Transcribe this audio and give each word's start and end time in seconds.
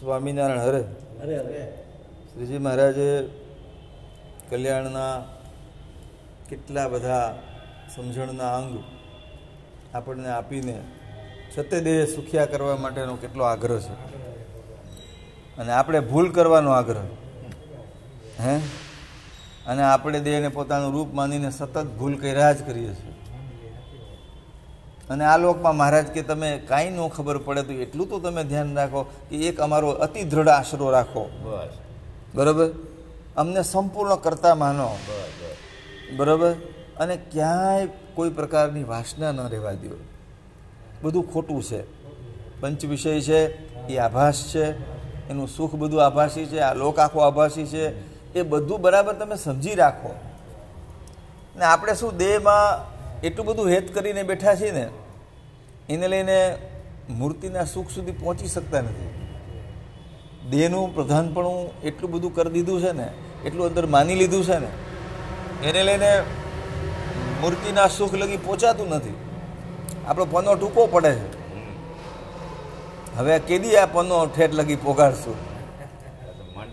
સ્વામિનારાયણ 0.00 0.60
હરે. 0.60 0.80
અરે 1.22 1.38
હરે 1.38 1.84
શ્રીજી 2.34 2.58
મહારાજે 2.58 3.28
કલ્યાણના 4.50 5.24
કેટલા 6.48 6.88
બધા 6.88 7.38
સમજણના 7.96 8.56
અંગ 8.56 8.78
આપણને 9.94 10.28
આપીને 10.28 10.80
છતે 11.58 11.80
દેહ 11.80 12.04
સુખિયા 12.04 12.46
કરવા 12.46 12.76
માટેનો 12.76 13.16
કેટલો 13.16 13.44
આગ્રહ 13.44 13.78
છે. 13.78 13.92
અને 15.56 15.72
આપણે 15.72 16.00
ભૂલ 16.00 16.32
કરવાનો 16.32 16.70
આગ્રહ. 16.70 17.02
હે? 18.40 18.56
અને 19.66 19.82
આપણે 19.82 20.20
દેહને 20.20 20.48
પોતાનું 20.48 20.92
રૂપ 20.92 21.14
માનીને 21.14 21.50
સતત 21.50 21.84
ભૂલ 21.84 22.16
કર્યા 22.16 22.52
જ 22.52 22.66
કરીએ 22.66 22.94
છીએ. 22.94 23.23
અને 25.10 25.24
આ 25.24 25.36
લોકમાં 25.36 25.76
મહારાજ 25.76 26.06
કે 26.06 26.22
તમે 26.22 26.58
કાંઈ 26.58 26.90
ન 26.90 27.08
ખબર 27.08 27.38
પડે 27.38 27.62
તો 27.62 27.72
એટલું 27.72 28.08
તો 28.08 28.18
તમે 28.18 28.44
ધ્યાન 28.44 28.74
રાખો 28.74 29.02
કે 29.02 29.36
એક 29.36 29.60
અમારો 29.60 29.88
અતિ 29.88 30.22
દ્રઢ 30.22 30.48
આશરો 30.48 30.90
રાખો. 30.90 31.24
બસ. 31.24 31.78
બરાબર? 32.34 32.70
અમને 33.36 33.62
સંપૂર્ણ 33.62 34.14
કરતા 34.14 34.54
માનો. 34.54 34.96
બરાબર? 36.16 36.52
અને 36.96 37.16
ક્યાંય 37.16 37.88
કોઈ 38.14 38.30
પ્રકારની 38.30 38.84
વાસના 38.84 39.32
ન 39.32 39.40
રહેવા 39.40 39.72
દો. 39.72 39.96
બધું 41.02 41.32
ખોટું 41.32 41.62
છે. 41.62 41.82
પંચ 42.60 42.84
વિષય 42.84 43.20
છે 43.20 43.46
એ 43.86 43.96
આભાસ 43.96 44.44
છે. 44.54 44.70
એનું 45.28 45.48
સુખ 45.48 45.74
બધું 45.74 46.06
આભાસી 46.06 46.46
છે 46.46 46.58
આ 46.58 46.74
લોક 46.74 46.98
આખો 46.98 47.20
આભાસી 47.20 47.66
છે. 47.66 48.14
એ 48.38 48.42
બધું 48.42 48.80
બરાબર 48.80 49.12
તમે 49.12 49.36
સમજી 49.36 49.74
રાખો. 49.74 50.14
ને 51.56 51.64
આપણે 51.64 51.94
શું 51.94 52.16
દેહમાં 52.16 52.93
એટલું 53.24 53.46
બધું 53.46 53.68
હેત 53.68 53.94
કરીને 53.94 54.22
બેઠા 54.22 54.54
છીએ 54.54 54.72
ને, 54.72 54.88
એને 55.88 56.08
લઈને 56.08 56.38
મૂર્તિના 57.10 57.64
સુખ 57.64 57.90
સુધી 57.90 58.12
પહોંચી 58.12 58.48
શકતા 58.48 58.80
નથી. 58.80 59.12
દેહનું 60.50 60.94
પ્રધાનપણું 60.94 61.60
એટલું 61.82 62.10
બધું 62.10 62.34
કરી 62.34 62.50
દીધું 62.50 62.80
છે 62.80 62.92
ને, 62.92 63.08
એટલું 63.44 63.66
અંદર 63.66 63.86
માની 63.86 64.14
લીધું 64.14 64.44
છે 64.44 64.58
ને, 64.58 64.70
એને 65.68 65.82
લઈને 65.84 66.10
મૂર્તિના 67.40 67.88
સુખ 67.88 68.14
લગી 68.14 68.36
પહોંચાતું 68.36 68.88
નથી. 68.88 69.16
આપણો 70.08 70.24
પનો 70.24 70.54
ટૂંકો 70.54 70.86
પડે 70.86 71.14
છે. 71.14 71.28
હવે 73.16 73.38
કેદી 73.38 73.76
આ 73.76 73.86
પનો 73.86 74.26
ઠેઠ 74.26 74.54
લગી 74.54 74.76
પોગાડશું? 74.76 75.53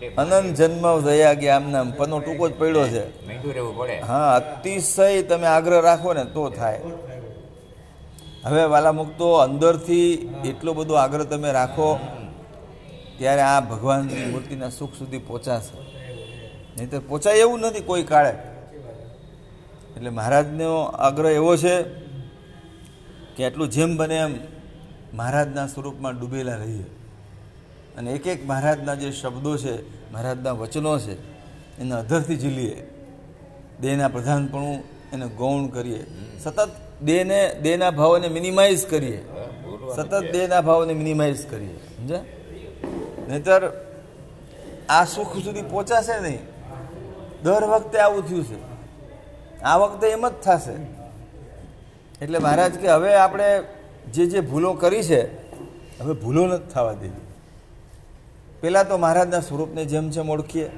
અનંત 0.08 0.56
જન્મ 0.56 1.00
થયા 1.00 1.32
ગયા 1.32 1.56
આમ 1.56 1.70
નામ 1.70 1.92
પનો 1.92 2.20
ટૂંકો 2.20 2.48
જ 2.48 2.52
પડ્યો 2.52 2.88
છે. 2.88 3.04
હા 4.00 4.34
અતિશય 4.34 5.22
તમે 5.22 5.46
આગ્રહ 5.46 5.80
રાખો 5.80 6.12
ને 6.12 6.24
તો 6.24 6.50
થાય. 6.50 6.80
હવે 8.44 8.64
વાલા 8.64 8.92
મુક્તો 8.92 9.34
અંદરથી 9.34 10.34
એટલો 10.44 10.74
બધો 10.74 10.94
આગ્રહ 10.94 11.24
તમે 11.24 11.52
રાખો 11.52 12.00
ત્યારે 13.18 13.42
આ 13.42 13.60
ભગવાનની 13.60 14.24
મૂર્તિના 14.24 14.68
સુખ 14.68 14.94
સુધી 14.98 15.18
પહોંચાશે. 15.18 15.76
નહીં 16.76 16.90
તો 16.90 17.00
પહોંચાય 17.00 17.34
એવું 17.34 17.60
નથી 17.60 17.80
કોઈ 17.80 18.02
કાળે. 18.02 18.30
એટલે 19.96 20.10
મહારાજનો 20.10 20.82
આગ્રહ 20.82 21.30
એવો 21.30 21.56
છે 21.56 21.82
કે 23.36 23.44
એટલું 23.44 23.68
જેમ 23.70 23.96
બને 23.96 24.16
એમ 24.16 24.34
મહારાજના 25.14 25.66
સ્વરૂપમાં 25.66 26.20
ડૂબેલા 26.20 26.54
રહીએ. 26.54 26.84
અને 27.98 28.12
એક 28.12 28.26
એક 28.26 28.46
મહારાજના 28.46 28.94
જે 28.94 29.12
શબ્દો 29.12 29.56
છે, 29.56 29.74
મહારાજના 30.12 30.52
વચનો 30.52 30.98
છે, 30.98 31.14
એને 31.80 31.94
અધરથી 31.94 32.36
ઝીલીએ. 32.36 32.90
દેહના 33.80 34.08
પ્રધાનપણું 34.08 34.82
એને 35.12 35.26
ગૌણ 35.26 35.66
કરીએ. 35.66 36.06
સતત 36.38 36.68
દેહને, 37.02 37.54
દેહના 37.62 37.90
ભાવોને 37.90 38.28
મિનિમાઇઝ 38.28 38.86
કરીએ. 38.86 39.24
સતત 39.96 40.14
દેહના 40.32 40.60
ભાવોને 40.60 40.94
મિનિમાઇઝ 40.94 41.46
કરીએ. 41.46 41.76
સમજે 41.76 42.18
નહીતર 43.28 43.72
આ 44.88 45.04
સુખ 45.04 45.36
સુધી 45.36 45.62
પહોંચાશે 45.62 46.20
નહીં. 46.20 46.38
દર 47.42 47.64
વખતે 47.64 47.98
આવું 47.98 48.28
થયું 48.28 48.44
છે. 48.44 48.60
આ 49.62 49.76
વખતે 49.76 50.06
એમ 50.06 50.28
જ 50.28 50.32
થશે. 50.32 50.76
એટલે 52.24 52.38
મહારાજ 52.38 52.72
કે 52.72 52.88
હવે 52.88 53.14
આપણે 53.14 53.62
જે 54.12 54.26
જે 54.26 54.40
ભૂલો 54.40 54.72
કરી 54.72 55.02
છે, 55.02 55.22
હવે 56.00 56.12
ભૂલો 56.12 56.46
નથી 56.46 56.70
થવા 56.70 56.92
દેવી. 56.92 57.31
પહેલાં 58.62 58.88
તો 58.88 58.96
મહારાજના 58.96 59.40
સ્વરૂપને 59.40 59.84
જેમ 59.84 60.10
જેમ 60.10 60.30
ઓળખીએ, 60.30 60.70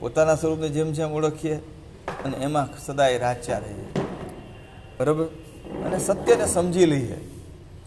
પોતાના 0.00 0.34
સ્વરૂપને 0.34 0.68
જેમ 0.68 0.92
જેમ 0.92 1.12
ઓળખીએ, 1.12 1.54
અને 2.24 2.36
એમાં 2.36 2.78
સદાય 2.78 3.18
રાચ્યા 3.18 3.58
રહીએ. 3.58 4.04
બરાબર? 5.00 5.24
અને 5.84 5.98
સત્યને 5.98 6.46
સમજી 6.46 6.86
લઈએ. 6.86 7.16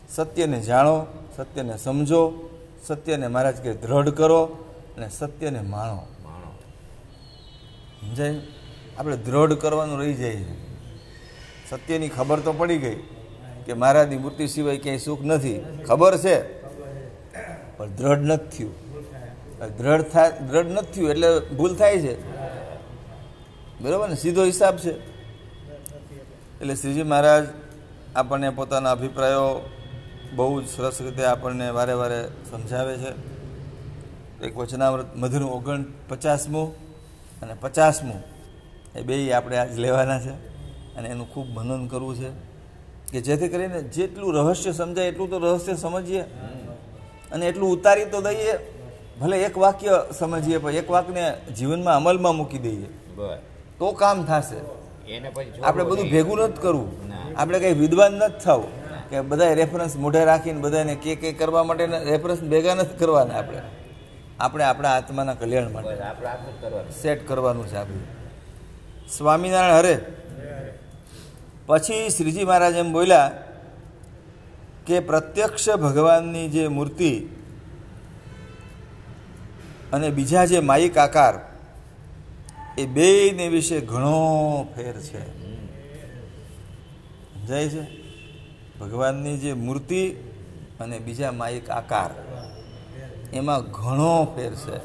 સત્યને 0.10 0.60
જાણો, 0.60 1.06
સત્યને 1.38 1.78
સમજો, 1.78 2.50
સત્યને 2.88 3.28
મહારાજ 3.28 3.56
કે 3.56 3.74
દ્રઢ 3.74 4.10
કરો, 4.10 4.46
અને 4.98 5.10
સત્યને 5.10 5.62
માણો. 5.62 5.96
માણો 5.96 6.60
સમજાય? 8.02 8.42
આપણે 9.00 9.18
દ્રઢ 9.18 9.54
કરવાનું 9.54 10.00
રહી 10.00 10.14
જાય 10.14 10.46
સત્યની 11.70 12.10
ખબર 12.10 12.40
તો 12.40 12.54
પડી 12.54 12.78
ગઈ 12.78 13.04
કે 13.66 13.74
મહારાજની 13.74 14.18
મૂર્તિ 14.18 14.48
સિવાય 14.48 14.78
ક્યાંય 14.78 14.98
સુખ 14.98 15.22
નથી. 15.22 15.66
ખબર 15.86 16.18
છે? 16.18 16.62
પણ 17.78 17.90
દ્રઢ 17.90 18.20
નથી 18.20 18.58
થયું. 18.58 18.85
દ્રઢ 19.60 20.04
થાય 20.12 20.32
દ્રઢ 20.50 20.72
નથી 20.76 20.92
થયું, 20.94 21.12
એટલે 21.12 21.30
ભૂલ 21.58 21.74
થાય 21.76 21.98
છે. 22.02 22.14
બરાબર 23.82 24.10
ને? 24.10 24.16
સીધો 24.16 24.44
હિસાબ 24.46 24.76
છે. 24.78 24.94
એટલે 26.62 26.76
શ્રીજી 26.76 27.04
મહારાજ 27.04 27.46
આપણને 28.16 28.52
પોતાના 28.52 28.92
અભિપ્રાયો 28.92 29.52
બહુ 30.36 30.62
જ 30.62 30.66
સરસ 30.68 30.98
રીતે 31.02 31.24
આપણને 31.26 31.72
વારે 31.78 31.94
વારે 32.02 32.20
સમજાવે 32.50 32.96
છે. 32.98 33.12
એક 34.46 34.54
વચનામૃત 34.58 35.10
મધુરનું 35.16 35.52
ઓગણ 35.58 35.82
પચાસમું 36.10 36.68
અને 37.42 37.54
પચાસમું, 37.64 38.20
એ 38.96 39.02
બેય 39.08 39.38
આપણે 39.38 39.56
આજ 39.58 39.72
લેવાના 39.80 40.20
છે 40.20 40.34
અને 40.98 41.08
એનું 41.14 41.28
ખૂબ 41.32 41.48
મનન 41.58 41.88
કરવું 41.88 42.16
છે 42.20 42.30
કે 43.12 43.20
જેથી 43.22 43.50
કરીને 43.50 43.80
જેટલું 43.96 44.32
રહસ્ય 44.36 44.72
સમજાય 44.72 45.10
એટલું 45.12 45.30
તો 45.30 45.38
રહસ્ય 45.40 45.76
સમજીએ 45.76 46.24
અને 47.32 47.44
એટલું 47.50 47.72
ઉતારી 47.76 48.12
તો 48.12 48.20
દઈએ. 48.22 48.75
ભલે 49.22 49.44
એક 49.44 49.58
વાક્ય 49.58 50.04
સમજીએ 50.20 50.58
પણ 50.58 50.72
એક 50.72 50.92
વાક્યને 50.92 51.54
જીવનમાં 51.56 51.96
અમલમાં 51.96 52.36
મૂકી 52.36 52.58
દઈએ 52.58 52.86
તો 53.80 53.92
કામ 53.92 54.26
થશે. 54.26 54.58
આપણે 55.64 55.84
બધું 55.84 56.10
ભેગું 56.10 56.38
નથી 56.38 56.62
કરવું. 56.62 56.92
આપણે 57.38 57.60
કંઈ 57.60 57.74
વિદ્વાન 57.74 58.14
નથી 58.14 58.40
થવું. 58.40 58.86
કે 59.10 59.22
બધા 59.22 59.54
રેફરન્સ 59.54 59.96
મોઢે 59.96 60.26
રાખીને 60.26 60.62
બધાને 60.62 60.96
કે 60.96 61.16
કે 61.16 61.34
કરવા 61.34 61.64
માટે 61.64 61.86
રેફરન્સ 61.86 62.42
ભેગા 62.42 62.76
નથી 62.76 62.98
કરવાના 62.98 63.34
આપણે. 63.34 63.62
આપણે 64.40 64.64
આપણા 64.64 64.90
આત્માના 64.90 65.34
કલ્યાણ 65.34 65.72
માટે. 65.72 65.96
સેટ 67.02 67.28
કરવાનું 67.28 67.68
છે 67.68 67.76
આપણે. 67.76 67.98
સ્વામિનારાયણ 69.18 69.74
હરે. 69.74 70.02
પછી 71.66 72.10
શ્રીજી 72.10 72.44
મહારાજ 72.44 72.76
એમ 72.76 72.94
બોલ્યા 72.94 73.32
કે 74.86 75.00
પ્રત્યક્ષ 75.00 75.70
ભગવાનની 75.70 76.50
જે 76.50 76.68
મૂર્તિ 76.68 77.26
અને 79.96 80.10
બીજા 80.10 80.46
જે 80.46 80.60
માયિક 80.60 80.98
આકાર, 80.98 81.34
એ 82.78 82.86
બેયને 82.86 83.48
વિશે 83.48 83.82
ઘણો 83.82 84.68
ફેર 84.76 84.96
છે. 85.00 85.24
સમજાય 87.34 87.70
છે? 87.70 87.84
ભગવાનની 88.80 89.38
જે 89.38 89.54
મૂર્તિ 89.54 90.12
અને 90.80 91.00
બીજા 91.00 91.32
માયિક 91.32 91.70
આકાર, 91.70 92.12
એમાં 93.34 93.62
ઘણો 93.72 94.26
ફેર 94.36 94.54
છે. 94.54 94.78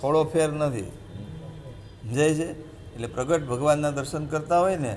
થોડો 0.00 0.24
ફેર 0.24 0.52
નથી. 0.52 0.82
સમજાય 0.82 2.34
છે? 2.34 2.48
એટલે 2.94 3.06
પ્રગટ 3.06 3.46
ભગવાનના 3.46 3.90
દર્શન 3.90 4.26
કરતા 4.26 4.60
હોય 4.60 4.76
ને, 4.76 4.96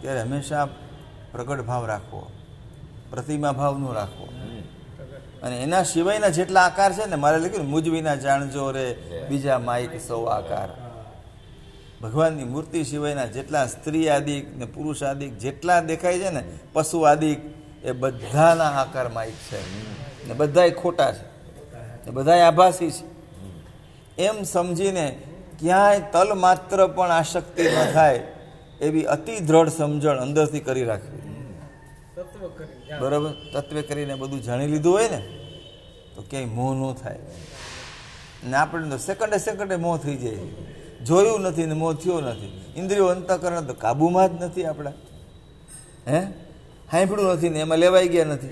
ત્યારે 0.00 0.20
હંમેશા 0.20 0.68
પ્રગટ 1.32 1.60
ભાવ 1.60 1.86
રાખવો 1.86 2.30
પ્રતિમા 3.10 3.52
ભાવનું 3.52 3.94
રાખવો. 3.94 4.28
અને 5.42 5.62
એના 5.62 5.82
સિવાયના 5.82 6.28
જેટલા 6.28 6.60
આકાર 6.60 6.92
છે 6.92 7.06
ને 7.06 7.16
મારે 7.16 7.38
લખ્યું 7.38 7.68
મુજબીના 7.70 7.94
વિના 7.94 8.14
જાણજો 8.14 8.70
રે 8.70 8.96
બીજા 9.28 9.58
માઇક 9.58 10.00
સૌ 10.08 10.24
આકાર. 10.24 10.68
ભગવાનની 12.02 12.44
મૂર્તિ 12.44 12.84
સિવાયના 12.84 13.26
જેટલા 13.26 13.66
સ્ત્રી 13.66 14.08
આદિક 14.08 14.56
ને 14.56 14.64
પુરુષ 14.64 15.02
આદિક 15.02 15.38
જેટલા 15.38 15.80
દેખાય 15.80 16.18
છે 16.18 16.30
ને 16.30 16.44
પશુ 16.72 17.00
આદિક 17.00 17.38
એ 17.84 17.92
બધાના 17.92 18.64
આકાર 18.64 19.08
માઇક 19.08 19.32
છે. 19.32 19.60
ને 20.28 20.34
બધાય 20.34 20.70
ખોટા 20.70 21.12
છે. 21.12 21.22
ને 22.04 22.10
બધાય 22.10 22.40
આભાસી 22.40 22.90
છે. 22.90 23.18
એમ 24.22 24.42
સમજીને 24.42 25.18
ક્યાંય 25.60 26.00
તલ 26.12 26.34
માત્ર 26.34 26.86
પણ 26.86 27.10
આશક્તિ 27.10 27.62
ન 27.62 27.92
થાય 27.92 28.20
એવી 28.80 29.02
અતિ 29.02 29.40
દ્રઢ 29.40 29.68
સમજણ 29.68 30.16
અંદરથી 30.16 30.60
કરી 30.60 30.84
રાખવી. 30.84 31.18
બરાબર? 33.00 33.32
તત્વે 33.52 33.82
કરીને 33.82 34.14
બધું 34.14 34.42
જાણી 34.42 34.66
લીધું 34.66 34.92
હોય 34.92 35.08
ને, 35.08 35.16
તો 36.14 36.24
ક્યાંય 36.30 36.46
મોહ 36.46 36.74
ન 36.74 36.94
થાય. 36.94 37.18
ને 38.44 38.56
આપણે 38.56 38.90
તો 38.90 38.98
સેકન્ડે 38.98 39.38
સેકન્ડે 39.38 39.76
મોહ 39.76 39.98
થઈ 39.98 40.16
જાય. 40.16 40.36
જોયું 41.04 41.40
નથી 41.40 41.66
ને 41.66 41.74
મોહ 41.74 41.94
થયો 41.94 42.20
નથી. 42.20 42.74
ઇન્દ્રિયો 42.76 43.06
અંતકરણ 43.06 43.64
તો 43.64 43.74
કાબૂમાં 43.74 44.38
જ 44.38 44.42
નથી 44.42 44.64
આપણા. 44.64 44.92
હે? 46.08 46.20
સાંભળ્યું 46.90 47.32
નથી 47.32 47.48
ને 47.48 47.60
એમાં 47.60 47.78
લેવાઈ 47.78 48.08
ગયા 48.08 48.24
નથી. 48.24 48.48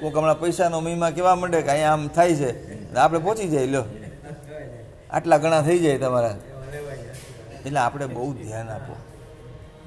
કોઈક 0.00 0.16
હમણાં 0.16 0.40
પૈસાનો 0.40 0.80
મહિમા 0.80 1.10
કેવા 1.10 1.34
માંડે 1.34 1.62
કે 1.62 1.68
અહીંયા 1.68 1.92
આમ 1.92 2.08
થાય 2.08 2.34
છે. 2.34 2.94
આપણે 2.94 3.18
પહોંચી 3.18 3.48
જાય, 3.48 3.66
લ્યો. 3.66 3.84
આટલા 5.10 5.38
ઘણા 5.38 5.62
થઈ 5.62 5.78
જાય 5.78 5.98
તમારા. 5.98 6.36
એટલે 7.66 7.78
આપણે 7.78 8.06
બહુ 8.06 8.32
ધ્યાન 8.32 8.68
આપો. 8.68 8.96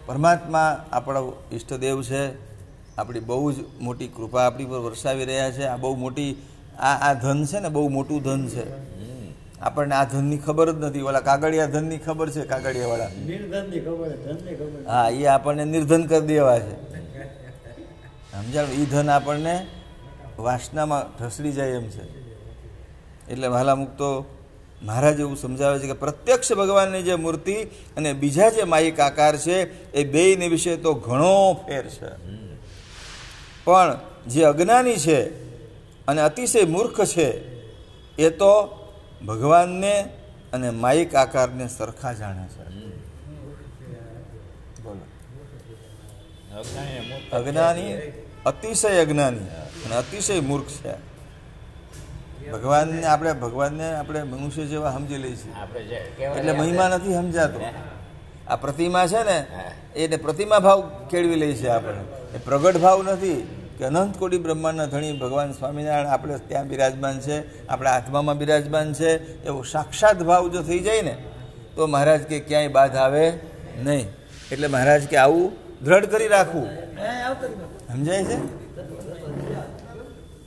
પરમાત્મા 0.06 0.86
આપણો 0.92 1.44
ઈષ્ટદેવ 1.52 2.04
છે. 2.04 2.53
આપણી 2.98 3.19
બહુ 3.19 3.51
જ 3.51 3.56
મોટી 3.81 4.07
કૃપા 4.07 4.45
આપણી 4.45 4.66
પર 4.66 4.80
વરસાવી 4.80 5.25
રહ્યા 5.25 5.51
છે. 5.51 5.63
આ 5.63 5.78
બહુ 5.78 5.95
મોટી 5.95 6.31
આ 6.80 6.95
આ 7.10 7.13
ધન 7.13 7.45
છે 7.45 7.60
ને 7.60 7.69
બહુ 7.69 7.90
મોટું 7.90 8.22
ધન 8.24 8.48
છે. 8.48 8.66
આપણને 9.62 9.95
આ 9.95 10.04
ધનની 10.04 10.38
ખબર 10.38 10.72
જ 10.72 10.75
નથી. 10.84 11.01
ઓલા 11.01 11.19
કાગળિયા 11.19 11.66
ધનની 11.66 11.98
ખબર 11.98 12.30
છે 12.30 12.42
ધનની 12.45 12.80
ખબર 14.56 14.88
હા 14.88 15.10
એ 15.10 15.25
આપણને 15.25 15.66
નિર્ધન 15.66 16.04
કરી 16.04 16.28
દેવા 16.28 16.60
છે. 16.60 16.75
સમજાણ? 18.31 18.66
એ 18.66 18.86
ધન 18.86 19.10
આપણને 19.10 19.56
વાસનામાં 20.40 21.04
ઢસડી 21.18 21.51
જાય 21.51 21.69
એમ 21.69 21.88
છે. 21.90 22.04
એટલે 23.31 23.48
વહાલા 23.48 23.75
મુક્તો 23.75 24.25
મહારાજ 24.84 25.19
એવું 25.19 25.38
સમજાવે 25.38 25.80
છે 25.80 25.88
કે 25.88 25.94
પ્રત્યક્ષ 25.94 26.54
ભગવાનની 26.54 27.04
જે 27.04 27.16
મૂર્તિ 27.16 27.56
અને 27.98 28.13
બીજા 28.13 28.50
જે 28.50 28.63
માયિક 28.63 29.00
આકાર 29.00 29.38
છે 29.38 29.57
એ 29.92 30.04
બેયને 30.04 30.48
વિશે 30.48 30.75
તો 30.75 30.94
ઘણો 30.94 31.54
ફેર 31.54 31.86
છે. 31.88 32.34
પણ 33.63 34.00
જે 34.27 34.44
અજ્ઞાની 34.44 34.98
છે 34.98 35.44
અને 36.06 36.21
અતિશય 36.21 36.65
મૂર્ખ 36.65 37.06
છે 37.06 37.30
એ 38.15 38.30
તો 38.30 38.80
ભગવાનને 39.27 40.06
અને 40.54 40.69
માયિક 40.69 41.15
આકારને 41.15 41.68
સરખા 41.68 42.13
જાણે 42.13 42.48
છે. 42.48 42.63
બોલો. 44.83 45.00
અજ્ઞાની 46.57 47.30
અજ્ઞાની 47.31 47.94
અતિશય 48.45 49.00
અજ્ઞાની 49.00 49.48
અને 49.86 49.95
અતિશય 49.95 50.39
મૂર્ખ 50.39 50.66
છે. 50.66 51.13
ભગવાનને 52.51 53.06
આપણે 53.06 53.33
ભગવાનને 53.33 53.95
આપણે 53.95 54.24
મનુષ્ય 54.24 54.66
જેવા 54.66 54.92
સમજી 54.92 55.18
લઈએ 55.18 55.36
છીએ. 55.36 55.54
એટલે 56.25 56.51
મહિમા 56.51 56.88
નથી 56.88 57.13
સમજાતો. 57.13 57.59
આ 58.48 58.56
પ્રતિમા 58.56 59.07
છે 59.07 59.24
ને 59.24 59.45
એને 59.95 60.18
પ્રતિમા 60.18 60.60
ભાવ 60.60 61.07
કેળવી 61.10 61.36
લે 61.36 61.54
છે 61.54 61.68
આપણે. 61.68 62.00
એ 62.36 62.38
પ્રગટ 62.45 62.78
ભાવ 62.78 63.04
નથી 63.04 63.48
કે 63.78 63.86
અનંત 63.86 64.18
કોટી 64.18 64.38
બ્રહ્માંડના 64.38 64.86
ધણી 64.86 65.18
ભગવાન 65.18 65.51
સ્વામિનારાયણ 65.51 66.07
આપણે 66.07 66.38
ત્યાં 66.38 66.68
બિરાજમાન 66.68 67.19
છે 67.19 67.68
આપણા 67.68 67.92
આત્મામાં 67.92 68.38
બિરાજમાન 68.38 68.94
છે 68.94 69.44
એવો 69.44 69.63
સાક્ષાત 69.63 70.24
ભાવ 70.24 70.50
જો 70.50 70.62
થઈ 70.62 70.80
જાય 70.80 71.01
ને 71.01 71.18
તો 71.75 71.88
મહારાજ 71.88 72.22
કે 72.22 72.40
ક્યાંય 72.40 72.68
બાધ 72.68 72.95
આવે 72.95 73.31
નહીં. 73.84 74.07
એટલે 74.51 74.68
મહારાજ 74.68 75.07
કે 75.07 75.18
આવું 75.18 75.51
દ્રઢ 75.86 76.06
કરી 76.06 76.28
રાખવું. 76.28 76.69
સમજાય 77.94 78.24
છે? 78.24 78.38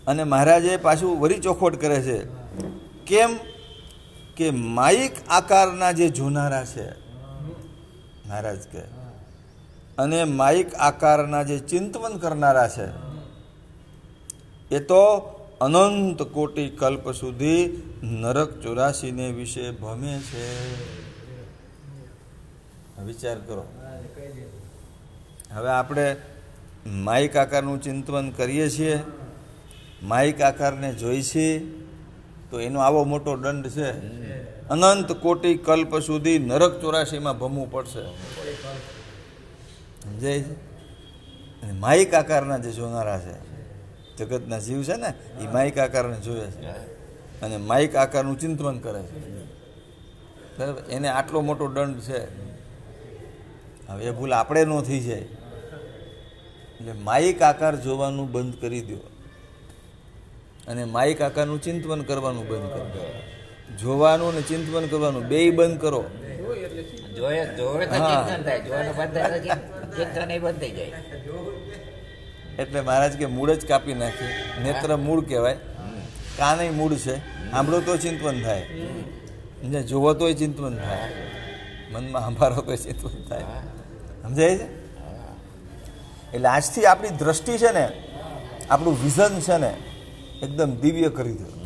અને 0.06 0.24
મહારાજે 0.24 0.76
પાછું 0.76 1.20
વરી 1.20 1.34
ચોખવટ 1.34 1.80
કરે 1.80 2.02
છે. 2.02 2.18
કેમ? 3.06 3.38
કે 4.36 4.50
માયિક 4.50 5.12
આકારના 5.28 5.92
જે 5.92 6.08
જોનારા 6.08 6.64
છે 6.64 7.05
મહારાજ 8.28 8.58
કે. 8.68 8.80
અને 9.98 10.24
માઇક 10.24 10.74
આકારના 10.74 11.42
જે 11.42 11.58
ચિંતવન 11.58 12.18
કરનારા 12.18 12.68
છે, 12.68 12.88
એ 14.70 14.78
તો 14.78 15.02
અનંત 15.60 16.22
કોટી 16.22 16.68
કલ્પ 16.68 17.10
સુધી 17.10 17.82
નરક 18.02 18.60
ચોરાસીને 18.62 19.30
વિશે 19.30 19.70
ભમે 19.70 20.18
છે. 20.18 20.46
વિચાર 23.04 23.38
કરો. 23.38 23.64
હવે 25.52 25.68
આપણે 25.68 26.16
માઇક 26.86 27.36
આકારનું 27.36 27.82
ચિંતવન 27.82 28.30
કરીએ 28.30 28.68
છીએ. 28.70 28.98
માઇક 30.02 30.40
આકારને 30.40 30.94
જોઈ 30.94 31.22
છીએ 31.22 31.58
તો 32.50 32.60
એનો 32.60 32.80
આવો 32.80 33.04
મોટો 33.04 33.36
દંડ 33.36 33.68
છે. 33.68 33.90
અનંત 34.70 35.12
કોટી 35.12 35.54
કલ્પ 35.54 35.98
સુધી 35.98 36.38
નરક 36.38 36.80
ચોરાશીમાં 36.80 37.38
ભમવું 37.38 37.70
પડશે. 37.70 38.02
સમજાય 40.02 40.42
છે? 40.42 40.52
અને 41.62 41.72
આકારના 42.14 42.58
જે 42.58 42.72
જોનારા 42.72 43.20
છે, 43.20 43.34
જગતના 44.16 44.58
જીવ 44.58 44.82
છે 44.82 44.96
ને, 44.96 45.14
એ 45.40 45.46
માઇક 45.52 45.78
આકારને 45.78 46.20
જોવે 46.20 46.46
છે. 46.46 46.66
અને 47.40 47.56
માઇક 47.56 47.96
આકારનું 47.96 48.38
ચિંતન 48.38 48.78
કરે 48.78 49.02
છે. 49.02 49.44
બરાબર? 50.58 50.82
એને 50.90 51.08
આટલો 51.08 51.40
મોટો 51.40 51.68
દંડ 51.68 52.00
છે. 52.00 52.46
હવે 53.88 54.04
એ 54.04 54.10
ભૂલ 54.10 54.32
આપણે 54.32 54.64
ન 54.64 54.80
થઈ 54.80 55.00
જાય. 55.00 55.18
એટલે 55.18 56.92
માઇક 56.92 57.42
આકાર 57.42 57.76
જોવાનું 57.76 58.32
બંધ 58.32 58.60
કરી 58.60 58.80
દો. 58.80 58.96
અને 60.68 60.84
માઇક 60.84 61.22
આકારનું 61.22 61.62
ચિંતન 61.62 62.02
કરવાનું 62.02 62.48
બંધ 62.48 62.70
કરી 62.70 62.90
દો. 62.90 63.35
જોવાનું 63.80 64.28
અને 64.28 64.42
ચિંતન 64.42 64.86
કરવાનું. 64.86 65.28
બેય 65.28 65.50
બંધ 65.50 65.80
કરો. 65.80 66.04
જોયે 67.16 67.56
જોવે 67.56 67.86
તો 67.86 67.94
ચિંતન 67.94 68.42
થાય. 68.42 68.60
જોવાનું 68.60 68.96
બંધ 68.96 69.14
થાય 69.14 69.40
તો 69.40 70.04
ચિંતન 70.04 70.30
એ 70.30 70.38
બંધ 70.38 70.58
થઈ 70.58 70.70
જાય. 70.70 70.92
એટલે 72.58 72.80
મહારાજ 72.80 73.16
કે 73.16 73.26
મૂળ 73.26 73.54
જ 73.54 73.66
કાપી 73.66 73.94
નાખી. 73.94 74.62
નેત્ર 74.62 74.96
મૂળ 74.96 75.24
કહેવાય. 75.24 75.56
કાને 76.38 76.70
મૂળ 76.70 76.94
છે. 76.94 77.16
સાંભળો 77.50 77.80
તો 77.80 77.96
ચિંતન 77.96 78.42
થાય. 78.42 78.66
ને 79.64 79.82
જોવો 79.82 80.14
તોય 80.14 80.34
ચિંતન 80.34 80.76
થાય. 80.76 81.12
મનમાં 81.90 82.22
સંભાળો 82.22 82.60
તોય 82.60 82.76
ચિંતન 82.76 83.28
થાય. 83.28 83.42
સમજાય 84.22 84.58
છે? 84.58 84.86
એટલે 86.32 86.48
આજથી 86.48 86.86
આપણી 86.86 87.08
દ્રષ્ટિ 87.08 87.58
છે 87.58 87.72
ને 87.72 87.88
આપણું 88.70 89.04
વિઝન 89.04 89.40
છે 89.40 89.56
ને 89.58 89.74
એકદમ 90.42 90.76
દિવ્ય 90.76 91.08
કરી 91.08 91.32
દો. 91.32 91.65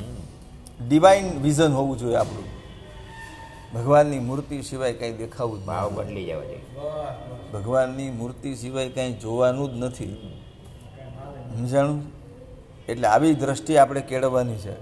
ડિવાઇન 0.88 1.43
વિઝન 1.43 1.73
હોવું 1.73 1.99
જોઈએ 1.99 2.15
આપણું. 2.15 2.61
ભગવાનની 3.75 4.19
મૂર્તિ 4.19 4.62
સિવાય 4.62 4.93
કંઈ 4.93 5.12
દેખાવું 5.12 5.65
ભાવ 5.65 5.88
ભાવ 5.88 6.05
બદલી 6.05 6.27
જવા 6.27 6.44
જોઈએ. 6.44 6.61
ભગવાનની 7.53 8.11
મૂર્તિ 8.11 8.55
સિવાય 8.55 8.88
કંઈ 8.88 9.12
જોવાનું 9.12 9.71
જ 9.71 9.77
નથી. 9.77 10.41
સમજાણું? 11.56 12.03
એટલે 12.88 13.09
આવી 13.09 13.35
દ્રષ્ટિ 13.35 13.77
આપણે 13.77 14.00
કેળવવાની 14.00 14.56
છે. 14.56 14.73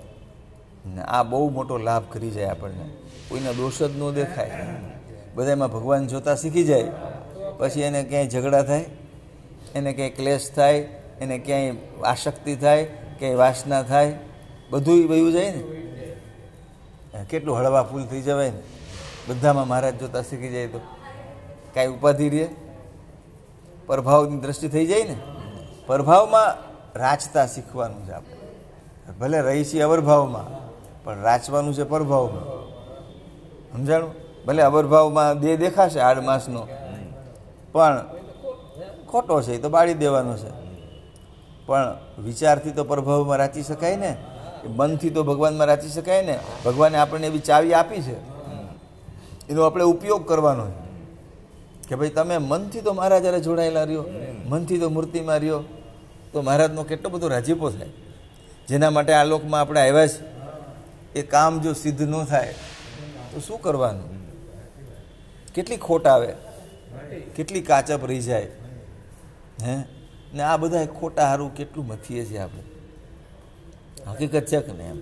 ને 0.86 1.02
આ 1.02 1.22
બહુ 1.22 1.50
મોટો 1.50 1.78
લાભ 1.78 2.02
કરી 2.10 2.30
જાય 2.30 2.46
આપણને. 2.46 2.90
કોઈના 3.28 3.52
દોષ 3.52 3.82
જ 3.82 3.96
ન 3.96 4.14
દેખાય. 4.14 4.50
બધામાં 5.34 5.68
ભગવાન 5.68 6.06
જોતા 6.06 6.34
શીખી 6.34 6.64
જાય. 6.64 6.84
પછી 7.58 7.80
એને 7.80 8.02
ક્યાંય 8.02 8.28
ઝઘડા 8.28 8.62
થાય 8.62 8.84
એને 9.74 9.92
ક્યાંય 9.92 10.10
ક્લેશ 10.10 10.52
થાય 10.54 10.78
એને 11.20 11.38
ક્યાંય 11.38 11.74
આસક્તિ 12.04 12.56
થાય 12.56 12.84
ક્યાંય 13.18 13.34
વાસના 13.34 13.82
થાય 13.82 14.18
બધું 14.70 15.08
વયું 15.08 15.32
જાય 15.32 15.50
ને. 15.50 15.87
કેટલું 17.30 17.58
હળવા 17.58 17.82
ફૂલ 17.82 18.04
થઈ 18.04 18.22
જવાય 18.22 18.50
ને? 18.50 18.62
બધામાં 19.28 19.68
મહારાજ 19.68 19.98
જોતા 19.98 20.22
શીખી 20.22 20.48
જાય 20.48 20.66
તો. 20.66 20.80
કાંઈ 21.74 21.86
ઉપાધિ 21.86 22.28
રહે? 22.28 22.48
પ્રભાવની 23.86 24.40
દ્રષ્ટિ 24.40 24.68
થઈ 24.68 24.86
જાય 24.86 25.04
ને? 25.04 25.16
પ્રભાવમાં 25.86 26.48
રાચતા 26.98 27.46
શીખવાનું 27.46 28.06
છે 28.06 28.12
આપણે. 28.12 28.36
ભલે 29.20 29.40
રહી 29.40 29.64
છીએ 29.64 29.82
અવરભાવમાં, 29.82 30.46
પણ 31.04 31.22
રાચવાનું 31.22 31.74
છે 31.74 31.82
પ્રભાવમાં. 31.82 32.44
સમજાણું? 33.72 34.12
ભલે 34.46 34.62
અવરભાવમાં 34.62 35.40
દેહ 35.40 35.56
દેખાશે 35.56 36.00
આડ 36.00 36.18
માસનો, 36.18 36.68
પણ 37.72 38.04
ખોટો 39.08 39.42
છે, 39.42 39.54
એ 39.54 39.58
તો 39.58 39.68
બાળી 39.68 39.94
દેવાનો 39.94 40.36
છે. 40.36 40.50
પણ 41.66 41.96
વિચારથી 42.18 42.70
તો 42.70 42.84
પ્રભાવમાં 42.84 43.36
રાચી 43.36 43.62
શકાય 43.62 43.96
ને? 43.96 44.16
મનથી 44.66 45.10
તો 45.10 45.24
ભગવાનમાં 45.24 45.66
રાચી 45.66 45.88
શકાય 45.88 46.22
ને. 46.22 46.38
ભગવાને 46.64 46.98
આપણને 46.98 47.26
એવી 47.26 47.38
ચાવી 47.38 47.74
આપી 47.74 48.02
છે. 48.02 48.38
એનો 49.48 49.62
આપણે 49.62 49.84
ઉપયોગ 49.84 50.28
કરવાનો 50.28 50.66
કે 51.88 51.96
ભાઈ 51.96 52.08
તમે 52.08 52.38
મનથી 52.38 52.80
તો 52.80 52.92
મહારાજ 52.92 53.24
હારે 53.24 53.40
જોડાયેલા 53.40 53.82
રહ્યો, 53.82 54.04
મનથી 54.46 54.78
તો 54.78 54.90
મૂર્તિમાં 54.90 55.38
રહ્યો, 55.38 55.64
તો 56.32 56.42
મહારાજનો 56.42 56.82
કેટલો 56.82 57.10
બધો 57.10 57.28
રાજીપો 57.28 57.70
થાય. 57.70 57.88
જેના 58.68 58.90
માટે 58.90 59.12
આ 59.12 59.24
લોકમાં 59.24 59.60
આપણે 59.60 59.80
આવ્યા 59.80 60.06
છે 60.06 61.18
એ 61.18 61.22
કામ 61.22 61.60
જો 61.60 61.72
સિદ્ધ 61.72 62.02
ન 62.02 62.24
થાય, 62.24 62.54
તો 63.34 63.40
શું 63.40 63.62
કરવાનું? 63.62 64.08
કેટલી 65.54 65.76
ખોટ 65.76 66.06
આવે, 66.06 66.34
કેટલી 67.36 67.60
કાચપ 67.60 68.04
રહી 68.04 68.20
જાય. 68.20 68.46
હે? 69.62 69.76
ને 70.34 70.42
આ 70.42 70.56
બધા 70.56 70.86
ખોટા 70.86 71.24
હારું 71.24 71.54
કેટલું 71.54 71.86
મથીએ 71.86 72.24
છીએ 72.24 72.38
આપણે. 72.38 72.62
હકીકત 74.10 74.46
છે 74.46 74.60
કે 74.60 74.72
નહીં 74.72 74.90
એમ? 74.90 74.98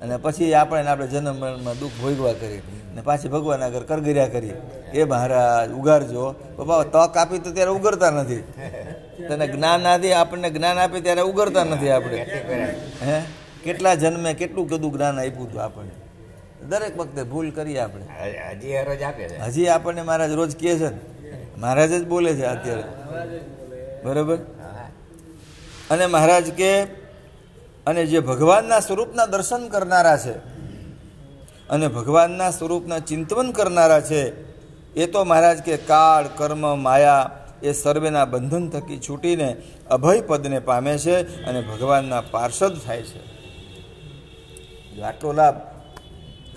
અને 0.00 0.16
પછી 0.16 0.54
આપણે 0.54 0.86
આપણે 0.86 1.06
જન્મ 1.06 1.36
મરણમાં 1.36 1.78
દુઃખ 1.78 1.90
ભોગવા 2.02 2.32
કરીએ 2.32 2.62
ને 2.94 3.00
પાછી 3.00 3.28
ભગવાન 3.28 3.62
આગળ 3.62 3.80
કરગર્યા 3.80 4.26
કરીએ. 4.26 4.54
એ 4.94 5.04
મહારાજ 5.04 5.72
ઉગારજો. 5.72 6.34
બાબા 6.58 6.84
તક 6.84 7.16
આપી 7.16 7.38
તો 7.38 7.52
ત્યારે 7.52 7.70
ઉગરતા 7.70 8.10
નથી. 8.10 8.44
તને 9.28 9.46
જ્ઞાન 9.46 9.86
આદિ 9.86 10.10
આપણને 10.10 10.50
જ્ઞાન 10.50 10.78
આપે 10.78 11.00
ત્યારે 11.00 11.20
ઉગરતા 11.20 11.64
નથી 11.64 11.90
આપણે. 11.90 12.16
હે? 13.02 13.22
કેટલા 13.64 13.94
જન્મે 13.94 14.34
કેટલું 14.34 14.68
કદું 14.68 14.92
જ્ઞાન 14.92 15.18
આપ્યું 15.18 15.48
હતું 15.48 15.62
આપણને. 15.62 15.90
દરેક 16.66 16.98
વખતે 16.98 17.22
ભૂલ 17.22 17.50
કરીએ 17.50 17.78
આપણે. 17.78 18.04
હજી 18.50 18.78
હરોજ 18.78 19.02
આપે 19.02 19.28
છે. 19.28 19.38
હજી 19.38 19.68
આપણને 19.68 20.02
મહારાજ 20.02 20.32
રોજ 20.32 20.60
કહે 20.60 20.78
છે. 20.78 20.88
ને 20.88 21.40
મહારાજ 21.58 21.92
જ 21.92 22.06
બોલે 22.06 22.34
છે 22.34 22.44
અત્યારે. 22.44 22.82
બરાબર? 24.04 24.36
અને 25.90 26.06
મહારાજ 26.06 26.50
કે 26.50 26.99
અને 27.86 28.06
જે 28.06 28.20
ભગવાનના 28.20 28.80
સ્વરૂપના 28.80 29.26
દર્શન 29.26 29.68
કરનારા 29.68 30.16
છે, 30.16 30.34
અને 31.68 31.88
ભગવાનના 31.88 32.50
સ્વરૂપના 32.50 32.98
ચિંતવન 32.98 33.50
કરનારા 33.50 34.00
છે, 34.00 34.50
એ 34.94 35.06
તો 35.06 35.24
મહારાજ 35.24 35.58
કે 35.58 35.76
કાળ, 35.76 36.28
કર્મ, 36.36 36.82
માયા 36.82 37.30
એ 37.62 37.72
સર્વેના 37.72 38.24
બંધન 38.24 38.68
થકી 38.68 38.98
છૂટીને 38.98 39.56
અભય 39.90 40.20
પદને 40.20 40.58
પામે 40.58 40.98
છે 40.98 41.44
અને 41.44 41.60
ભગવાનના 41.60 42.20
પાર્ષદ 42.20 42.76
થાય 42.86 43.02
છે. 43.02 43.20
જો 44.96 45.02
આટલો 45.02 45.32
લાભ 45.32 45.54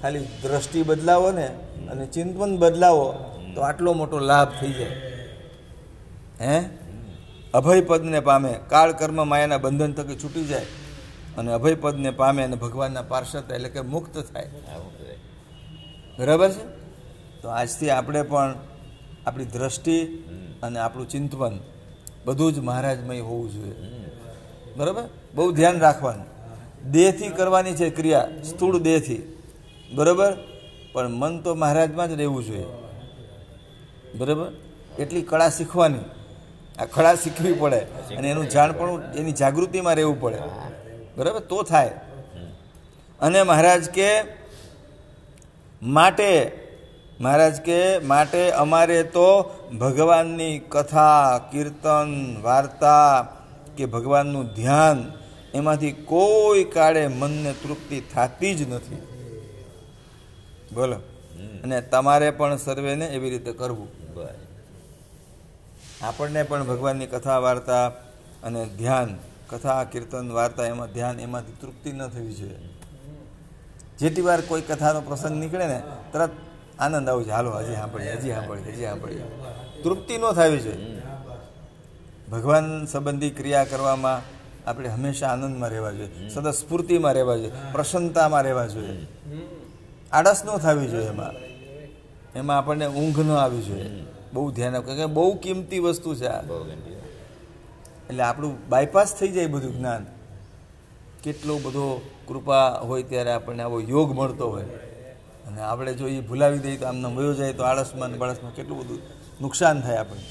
ખાલી 0.01 0.19
દ્રષ્ટિ 0.19 0.83
બદલાવો 0.83 1.31
ને 1.31 1.45
અને 1.91 2.05
ચિંતવન 2.05 2.57
બદલાવો, 2.57 3.13
તો 3.55 3.61
આટલો 3.61 3.93
મોટો 3.93 4.19
લાભ 4.19 4.47
થઈ 4.59 4.73
જાય. 4.73 4.89
હે? 6.41 6.69
અભય 7.53 7.81
પદને 7.81 8.19
પામે, 8.19 8.55
કાળ, 8.69 8.91
કર્મ, 8.91 9.27
માયાના 9.27 9.57
બંધન 9.57 9.93
થકી 9.93 10.15
છૂટી 10.15 10.45
જાય. 10.45 10.65
અને 11.37 11.53
અભયપદને 11.53 12.11
પામે 12.11 12.43
અને 12.43 12.55
ભગવાનના 12.55 13.01
પાર્ષદ 13.01 13.51
એટલે 13.51 13.69
કે 13.69 13.81
મુક્ત 13.81 14.17
થાય. 14.17 14.49
બરાબર 16.19 16.51
છે? 16.51 16.83
તો 17.41 17.49
આજથી 17.49 17.89
આપણે 17.89 18.21
પણ 18.21 18.55
આપણી 19.27 19.45
દ્રષ્ટિ 19.45 20.05
અને 20.63 20.79
આપણું 20.79 21.09
ચિંતવન 21.09 21.59
બધું 22.25 22.53
જ 22.53 22.59
મહારાજમય 22.59 23.19
હોવું 23.19 23.51
જોઈએ. 23.51 23.75
બરાબર? 24.77 25.03
બહુ 25.35 25.51
ધ્યાન 25.51 25.79
રાખવાનું. 25.79 26.25
દેહથી 26.91 27.29
કરવાની 27.29 27.73
છે 27.73 27.89
ક્રિયા 27.89 28.27
સ્થૂળ 28.49 28.79
દેહથી. 28.79 29.37
બરાબર? 29.95 30.37
પણ 30.93 31.07
મન 31.07 31.41
તો 31.41 31.55
મહારાજમાં 31.55 32.07
જ 32.07 32.11
રહેવું 32.11 32.43
જોઈએ. 32.43 32.65
બરાબર? 34.17 34.51
એટલી 34.99 35.21
કળા 35.21 35.49
શીખવાની. 35.49 35.99
આ 36.79 36.85
કળા 36.85 37.15
શીખવી 37.15 37.53
પડે. 37.53 37.79
અને 38.17 38.31
એનું 38.31 38.49
જાણ 38.49 38.71
પણ 38.71 39.03
એની 39.15 39.31
જાગૃતિમાં 39.31 39.95
રહેવું 39.95 40.21
પડે. 40.21 40.37
બરાબર? 41.17 41.39
તો 41.39 41.63
થાય. 41.63 41.91
અને 43.19 43.43
મહારાજ 43.43 43.89
કે 43.89 44.21
માટે 45.81 46.59
મહારાજ 47.19 47.61
કે 47.61 47.99
માટે 47.99 48.51
અમારે 48.51 49.03
તો 49.03 49.41
ભગવાનની 49.79 50.59
કથા 50.59 51.37
કીર્તન 51.51 52.37
વાર્તા 52.41 53.27
કે 53.77 53.85
ભગવાનનું 53.85 54.47
ધ્યાન 54.47 55.11
એમાંથી 55.53 55.91
કોઈ 55.91 56.63
કાળે 56.63 57.07
મનને 57.07 57.51
તૃપ્તિ 57.51 57.99
થતી 57.99 58.55
જ 58.55 58.69
નથી. 58.69 58.95
બોલો. 60.73 60.95
અને 61.63 61.81
તમારે 61.81 62.31
પણ 62.31 62.57
સર્વેને 62.57 63.05
એવી 63.05 63.29
રીતે 63.29 63.53
કરવું. 63.53 63.87
આપણને 66.01 66.43
પણ 66.43 66.63
ભગવાનની 66.63 67.07
કથા 67.07 67.37
વાર્તા 67.37 67.89
અને 68.43 68.65
ધ્યાન 68.65 69.19
કથા, 69.53 69.83
કીર્તન, 69.83 70.31
વાર્તા 70.31 70.65
એમાં 70.65 70.93
ધ્યાન, 70.93 71.19
એમાંથી 71.19 71.53
તૃપ્તિ 71.61 71.91
ન 71.91 72.07
થવી 72.07 72.33
જોઈએ. 72.33 72.55
જેટલી 73.99 74.21
વાર 74.21 74.41
કોઈ 74.41 74.61
કથાનો 74.61 75.01
પ્રસંગ 75.01 75.39
નીકળે 75.39 75.67
ને, 75.67 75.81
તરત 76.11 76.29
આનંદ 76.79 77.09
આવું 77.09 77.23
છે. 77.23 77.29
હાલો, 77.29 77.51
હજી 77.51 77.75
સાંભળીએ 77.75 78.11
હજી 78.11 78.31
સાંભળીએ 78.31 78.71
હજી 78.73 78.83
સાંભળીએ. 78.83 79.23
તૃપ્તિ 79.83 80.17
ન 80.17 80.31
થવી 80.31 80.59
જોઈએ. 80.59 81.01
ભગવાન 82.31 82.85
સંબંધી 82.85 83.29
ક્રિયા 83.29 83.63
કરવામાં 83.63 84.21
આપણે 84.69 84.89
હંમેશા 84.89 85.27
આનંદમાં 85.27 85.69
રહેવા 85.69 85.91
જોઈએ 85.91 86.29
સદા 86.29 86.51
સ્ફૂર્તિમાં 86.51 87.13
રહેવા 87.13 87.37
જોઈએ, 87.37 87.51
પ્રસન્નતામાં 87.71 88.41
રહેવા 88.41 88.67
જોઈએ. 88.67 89.07
આળસ 90.11 90.41
ન 90.45 90.57
થવી 90.57 90.87
જોઈએ 90.87 91.07
એમાં. 91.07 91.31
એમાં 92.35 92.57
આપણને 92.57 92.87
ઊંઘ 92.87 93.19
ન 93.19 93.31
આવી 93.31 93.61
જોઈએ. 93.61 94.03
બહુ 94.33 94.51
ધ્યાન 94.51 94.75
આપવું. 94.75 94.95
કે 94.95 95.05
બહુ 95.05 95.35
કિંમતી 95.35 95.79
વસ્તુ 95.79 96.15
છે 96.15 96.25
આ. 96.25 96.41
એટલે 98.09 98.23
આપણું 98.23 98.69
બાયપાસ 98.69 99.15
થઈ 99.15 99.27
જાય 99.27 99.47
બધું 99.47 99.77
જ્ઞાન. 99.77 100.05
કેટલો 101.23 101.57
બધો 101.57 102.09
કૃપા 102.27 102.69
હોય 102.69 103.03
ત્યારે 103.03 103.31
આપણને 103.31 103.63
આવો 103.63 103.81
યોગ 103.81 104.13
મળતો 104.13 104.49
હોય. 104.49 104.63
અને 105.47 105.61
આપણે 105.61 105.93
જો 105.93 106.07
એ 106.07 106.19
ભૂલાવી 106.19 106.59
દઈએ 106.59 106.77
તો 106.77 106.85
આમને 106.85 107.15
વયો 107.15 107.33
જાય 107.33 107.53
તો 107.53 107.63
આળસમાં 107.63 108.09
ને 108.09 108.17
બળસમાં 108.17 108.55
કેટલું 108.55 108.79
બધું 108.79 108.99
નુકસાન 109.41 109.81
થાય 109.81 109.97
આપણને. 109.97 110.23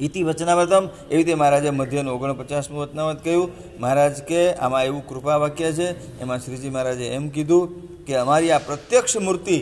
ઇતિ 0.00 0.22
વચનાવતમ 0.22 0.88
એવી 1.10 1.16
રીતે 1.16 1.34
મહારાજે 1.34 1.70
મધ્યનું 1.70 2.14
ઓગણપચાસમું 2.14 2.80
વચનાવત 2.80 3.24
કહ્યું, 3.24 3.50
મહારાજ 3.80 4.22
કે 4.22 4.54
આમાં 4.54 4.84
એવું 4.84 5.06
કૃપા 5.06 5.36
વાક્ય 5.36 5.72
છે. 5.72 6.20
એમાં 6.20 6.38
શ્રીજી 6.38 6.70
મહારાજે 6.70 7.06
એમ 7.06 7.28
કીધું 7.28 7.94
કે 8.04 8.16
અમારી 8.16 8.50
આ 8.50 8.58
પ્રત્યક્ષ 8.58 9.16
મૂર્તિ 9.16 9.58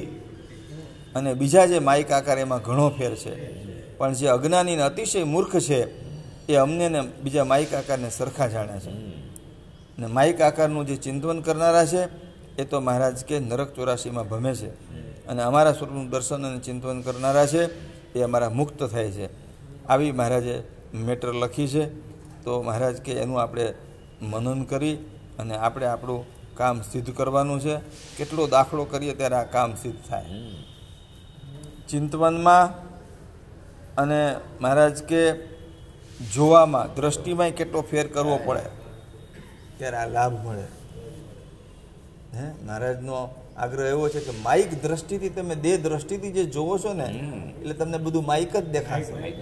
અને 1.15 1.35
બીજા 1.35 1.67
જે 1.67 1.79
માઇક 1.79 2.11
આકાર 2.11 2.39
એમાં 2.39 2.63
ઘણો 2.63 2.89
ફેર 2.89 3.15
છે. 3.15 3.63
પણ 3.97 4.15
જે 4.15 4.27
અજ્ઞાની 4.27 4.77
અતિશય 4.77 5.25
મૂર્ખ 5.25 5.59
છે 5.59 6.02
એ 6.53 6.57
અમને 6.57 6.89
ને 6.89 7.01
બીજા 7.01 7.45
માઇક 7.45 7.75
આકારને 7.75 8.11
સરખા 8.11 8.47
જાણે 8.47 8.79
છે. 8.81 8.91
ને 9.99 10.07
માઇક 10.07 10.41
આકારનું 10.41 10.87
જે 10.87 10.97
ચિંતવન 10.97 11.41
કરનારા 11.41 11.87
છે 11.87 12.03
એ 12.57 12.65
તો 12.65 12.81
મહારાજ 12.81 13.25
કે 13.25 13.39
નરક 13.39 13.75
ચોરાશીમાં 13.75 14.29
ભમે 14.29 14.55
છે. 14.55 14.71
અને 15.27 15.43
અમારા 15.43 15.73
સ્વરૂપનું 15.73 16.11
દર્શન 16.11 16.47
અને 16.47 16.59
ચિંતવન 16.59 17.03
કરનારા 17.03 17.47
છે 17.47 17.63
એ 18.19 18.23
અમારા 18.23 18.51
મુક્ત 18.51 18.85
થાય 18.85 19.11
છે. 19.11 19.29
આવી 19.87 20.13
મહારાજે 20.13 20.63
મેટર 20.95 21.33
લખી 21.33 21.69
છે. 21.69 21.87
તો 22.45 22.63
મહારાજ 22.63 22.97
કે 22.97 23.13
એનું 23.13 23.43
આપણે 23.43 23.75
મનન 24.23 24.63
કરી 24.63 24.95
અને 25.39 25.57
આપણે 25.57 25.87
આપણું 25.87 26.25
કામ 26.57 26.83
સિદ્ધ 26.83 27.15
કરવાનું 27.15 27.61
છે. 27.61 27.77
કેટલો 28.17 28.47
દાખલો 28.47 28.85
કરીએ 28.85 29.15
ત્યારે 29.15 29.35
આ 29.35 29.45
કામ 29.45 29.75
સિદ્ધ 29.75 29.97
થાય. 30.09 30.25
ચિંતવનમાં 31.89 32.93
અને 33.95 34.37
મહારાજ 34.61 35.03
કે 35.03 35.52
જોવામાં 36.35 36.95
દ્રષ્ટિમાંય 36.95 37.51
કેટલો 37.51 37.81
ફેર 37.81 38.07
કરવો 38.07 38.39
પડે? 38.47 38.61
ત્યારે 39.79 39.97
આ 39.97 40.07
લાભ 40.07 40.47
મળે. 40.47 40.63
હે? 42.35 42.53
મહારાજનો 42.67 43.29
આગ્રહ 43.57 43.87
એવો 43.87 44.09
છે 44.09 44.21
કે 44.21 44.31
માઇક 44.31 44.83
દ્રષ્ટિથી 44.83 45.29
તમે 45.29 45.55
દેહ 45.55 45.77
દ્રષ્ટિથી 45.77 46.33
જે 46.33 46.45
જોવો 46.45 46.79
છો 46.79 46.93
ને 46.93 47.35
એટલે 47.61 47.75
તમને 47.75 47.99
બધું 47.99 48.27
માઇક 48.27 48.57
જ 48.57 48.69
દેખાશે. 48.69 49.33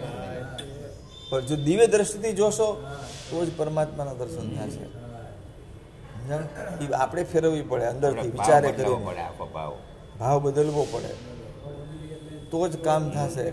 પણ 1.30 1.40
જો 1.40 1.56
દિવ્ય 1.56 1.86
દ્રષ્ટિથી 1.86 2.32
જોશો 2.32 2.84
તો 3.30 3.44
જ 3.44 3.48
પરમાત્માના 3.56 4.14
દર્શન 4.14 4.34
થશે. 4.34 4.70
સમજાણું? 4.70 6.96
આપણે 6.96 7.24
ફેરવવી 7.24 7.62
પડે 7.62 7.84
અંદરથી 7.84 8.28
વિચારે 8.28 8.72
કરવો 8.72 8.96
પડે 8.96 9.20
ભાવ. 10.18 10.42
બદલવો 10.42 10.86
પડે. 10.92 11.14
તો 12.50 12.68
જ 12.68 12.76
કામ 12.76 13.10
થશે. 13.10 13.52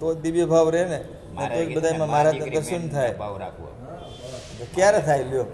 તો 0.00 0.14
જ 0.14 0.18
દિવ્ય 0.18 0.44
ભાવ 0.44 0.68
રહે 0.68 0.84
ને 0.84 1.04
તો 1.38 1.80
બધામાં 1.80 2.10
મારા 2.10 2.30
દર્શન 2.30 2.88
થાય. 2.88 3.12
ભાવ 3.12 3.36
રાખવો. 3.38 3.68
ક્યારે 4.74 5.00
થાય 5.00 5.24
લ્યો? 5.24 5.46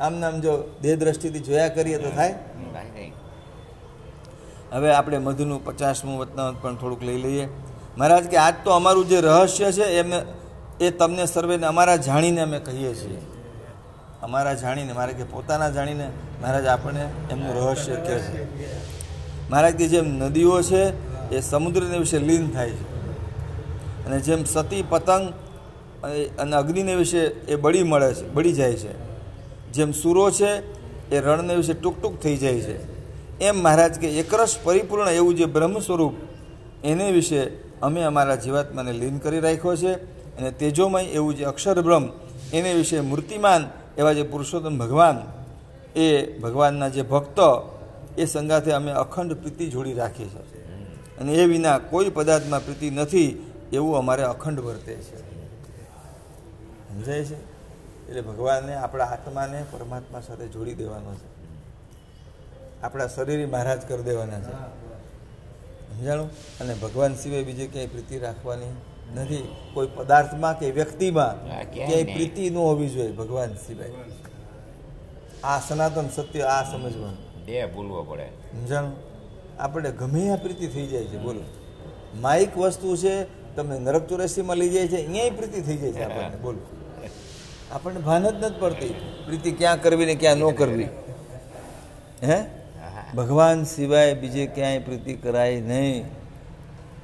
આમ 0.00 0.14
નામ 0.14 0.40
જો 0.40 0.52
દેહ 0.82 0.96
દ્રષ્ટિથી 0.96 1.40
જોયા 1.40 1.68
કરીએ 1.68 1.98
તો 1.98 2.10
થાય. 2.10 2.34
હવે 4.72 4.94
આપણે 4.94 5.18
મધુનું 5.18 5.64
પચાસમું 5.64 6.18
વતનાવત 6.18 6.56
પણ 6.62 6.76
થોડુંક 6.76 7.02
લઈ 7.02 7.22
લઈએ. 7.22 7.48
મહારાજ 7.98 8.24
કે 8.24 8.36
આજ 8.36 8.54
તો 8.64 8.70
અમારું 8.70 9.08
જે 9.08 9.20
રહસ્ય 9.20 9.72
છે 9.72 9.82
એમ 9.82 10.12
એ 10.80 10.90
તમને 10.90 11.26
સર્વેને 11.26 11.66
અમારા 11.66 11.96
જાણીને 11.96 12.40
અમે 12.40 12.58
કહીએ 12.58 12.94
છીએ. 12.94 13.20
અમારા 14.22 14.54
જાણીને 14.54 14.92
મારે 14.92 15.12
કે 15.12 15.24
પોતાના 15.24 15.70
જાણીને 15.70 16.10
મહારાજ 16.42 16.66
આપણને 16.66 17.08
એમનું 17.30 17.70
રહસ્ય 17.70 17.94
કહે 17.94 18.18
છે. 18.18 18.44
મહારાજ 19.50 19.74
કે 19.74 19.88
જેમ 19.88 20.06
નદીઓ 20.06 20.62
છે 20.62 20.82
એ 21.36 21.40
સમુદ્રને 21.40 21.98
વિશે 21.98 22.18
લીન 22.18 22.50
થાય 22.50 22.70
છે. 22.70 22.97
અને 24.08 24.20
જેમ 24.20 24.44
સતી 24.44 24.84
પતંગ 24.88 25.32
અને- 26.04 26.54
અગ્નિને 26.54 26.94
વિશે 26.94 27.18
એ 27.18 27.56
બળી 27.56 27.82
મળે 27.82 28.14
છે, 28.14 28.28
બળી 28.28 28.52
જાય 28.52 28.72
છે. 28.72 29.08
જેમ 29.72 29.92
સૂરો 29.92 30.30
છે, 30.30 30.78
એ 31.10 31.20
રણને 31.20 31.54
વિશે 31.54 31.72
ટૂંક 31.72 32.02
ટૂંક 32.02 32.20
થઈ 32.20 32.36
જાય 32.36 32.54
છે. 32.54 32.98
એમ 33.38 33.62
મહારાજ 33.62 34.00
કે 34.00 34.08
એકરસ 34.08 34.56
પરિપૂર્ણ 34.64 35.08
એવું 35.08 35.34
જે 35.34 35.44
બ્રહ્મ 35.44 35.78
સ્વરૂપ, 35.78 36.12
એને 36.84 37.10
વિશે 37.10 37.42
અમે 37.82 38.02
અમારા 38.02 38.34
જીવાત્માને 38.34 38.92
લીન 38.92 39.18
કરી 39.18 39.40
રાખ્યો 39.40 39.76
છે 39.76 39.92
અને 40.36 40.50
તેજોમય 40.50 41.02
એવું 41.02 41.34
જે 41.34 41.44
અક્ષર 41.44 41.80
બ્રહ્મ, 41.80 42.08
એને 42.52 42.74
વિશે 42.74 43.00
મૂર્તિમાન 43.00 43.70
એવા 43.98 44.12
જે 44.12 44.22
પુરુષોત્તમ 44.22 44.78
ભગવાન, 44.78 45.20
એ 45.98 46.38
ભગવાનના 46.38 46.88
જે 46.88 47.02
ભક્તો, 47.02 47.78
એ 48.18 48.24
સંગાથે 48.24 48.72
અમે 48.72 48.92
અખંડ 48.92 49.32
પ્રીતિ 49.32 49.66
જોડી 49.66 49.92
રાખી 49.92 50.24
છે. 50.24 50.58
અને 51.20 51.32
એ 51.32 51.44
વિના 51.44 51.78
કોઈ 51.78 52.10
પદાર્થમાં 52.10 52.64
પ્રીતિ 52.64 52.90
નથી 52.90 53.47
એવું 53.72 53.98
અમારે 53.98 54.22
અખંડ 54.22 54.60
વર્તે 54.60 54.94
છે. 54.94 55.18
સમજાય 56.88 57.24
છે? 57.24 57.58
એટલે 58.08 58.20
ભગવાનને 58.20 58.74
આપણા 58.74 59.04
આત્માને 59.04 59.64
પરમાત્મા 59.70 60.20
સાથે 60.20 60.48
જોડી 60.48 60.74
દેવાનો 60.74 61.14
છે. 61.14 61.38
આપણા 62.82 63.06
શરીર 63.06 63.46
મહારાજ 63.46 63.88
કરી 63.88 64.02
દેવાના 64.02 64.40
છે. 64.40 64.52
સમજાણું? 65.94 66.30
અને 66.60 66.74
ભગવાન 66.74 67.14
સિવાય 67.14 67.42
બીજે 67.42 67.66
ક્યાંય 67.66 67.88
પ્રીતિ 67.88 68.18
રાખવાની 68.18 68.66
નથી. 69.14 69.56
કોઈ 69.74 69.88
પદાર્થમાં 69.94 70.58
કે 70.58 70.70
વ્યક્તિમાં 70.70 71.48
ક્યાંય 71.74 72.04
પ્રીતિ 72.04 72.50
ન 72.50 72.56
હોવી 72.56 72.88
જોઈએ 72.88 73.12
ભગવાન 73.12 73.54
સિવાય. 73.54 73.92
આ 75.44 75.60
સનાતન 75.60 76.08
સત્ય 76.08 76.42
આ 76.42 76.72
સમજવાનું. 76.72 77.44
બે 77.44 77.66
ભૂલવો 77.66 78.04
પડે. 78.04 78.26
સમજાણું? 78.26 78.92
આપણે 79.58 79.90
ગમે 79.90 80.30
આ 80.30 80.36
પ્રીતિ 80.36 80.66
થઈ 80.66 80.86
જાય 80.86 81.04
છે 81.04 81.18
બોલો. 81.18 81.40
માઇક 82.20 82.58
વસ્તુ 82.58 82.96
છે 82.96 83.37
તમને 83.56 83.78
નરક 83.78 84.08
ચોરાસીમાં 84.08 84.56
લઈ 84.56 84.68
જાય 84.68 84.88
છે 84.88 84.96
અહીંયા 84.96 85.36
પ્રીતિ 85.36 85.60
થઈ 85.60 85.76
જાય 85.76 85.92
છે 85.92 86.04
આપણને 86.04 86.36
બોલો. 86.36 86.58
આપણને 87.72 88.00
ભાન 88.00 88.30
જ 88.30 88.44
નથી 88.44 88.60
પડતી. 88.60 88.94
પ્રીતિ 89.26 89.52
ક્યાં 89.52 89.82
કરવી 89.82 90.06
ને 90.06 90.14
ક્યાં 90.14 90.36
ન 90.36 90.50
કરવી? 90.50 90.88
હે. 92.22 92.44
ભગવાન 93.16 93.64
સિવાય 93.64 94.14
બીજે 94.14 94.46
ક્યાંય 94.46 94.78
પ્રીતિ 94.78 95.14
કરાય 95.14 95.60
નહીં. 95.60 96.04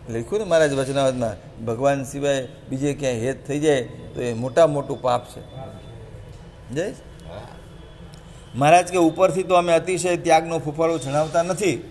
લખ્યું 0.08 0.38
ને 0.38 0.44
મહારાજ 0.44 0.72
વચનાવતમાં 0.72 1.64
ભગવાન 1.64 2.04
સિવાય 2.04 2.48
બીજે 2.68 2.94
ક્યાંય 2.94 3.18
હેત 3.18 3.46
થઈ 3.46 3.60
જાય 3.60 3.82
તો 4.14 4.22
એ 4.22 4.32
મોટા 4.32 4.66
મોટું 4.66 5.02
પાપ 5.02 5.24
છે. 5.24 5.40
જય. 6.74 6.92
મહારાજ 8.54 8.86
કે 8.86 8.96
ઉપરથી 8.96 9.42
તો 9.42 9.54
અમે 9.54 9.72
અતિશય 9.72 10.16
ત્યાગનો 10.16 10.58
ફૂફાળો 10.58 10.98
જણાવતા 10.98 11.42
નથી. 11.42 11.90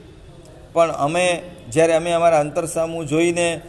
પણ 0.74 0.92
અમે 0.92 1.42
જ્યારે 1.70 1.94
અમે 1.94 2.12
અમારા 2.12 2.40
અંતરસામું 2.40 3.08
જોઈને 3.08 3.62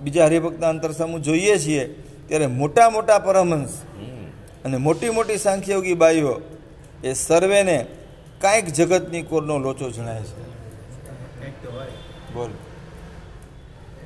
બીજા 0.00 0.26
હરિભક્તના 0.26 0.68
અંતરસમૂહ 0.68 1.20
જોઈએ 1.20 1.58
છીએ, 1.58 1.84
ત્યારે 2.28 2.46
મોટા 2.46 2.88
મોટા 2.90 3.18
પરમહંસ 3.18 3.74
અને 4.64 4.76
મોટી 4.76 5.10
મોટી 5.10 5.38
સાંખ્યયોગી 5.38 5.94
બાઈઓ 5.94 6.34
એ 7.04 7.12
સર્વેને 7.12 7.86
કાંઈક 8.40 8.66
જગતની 8.72 9.22
કોરનો 9.22 9.58
લોચો 9.58 9.90
જણાય 9.90 10.22
છે. 10.22 10.34
બોલ. 12.34 12.50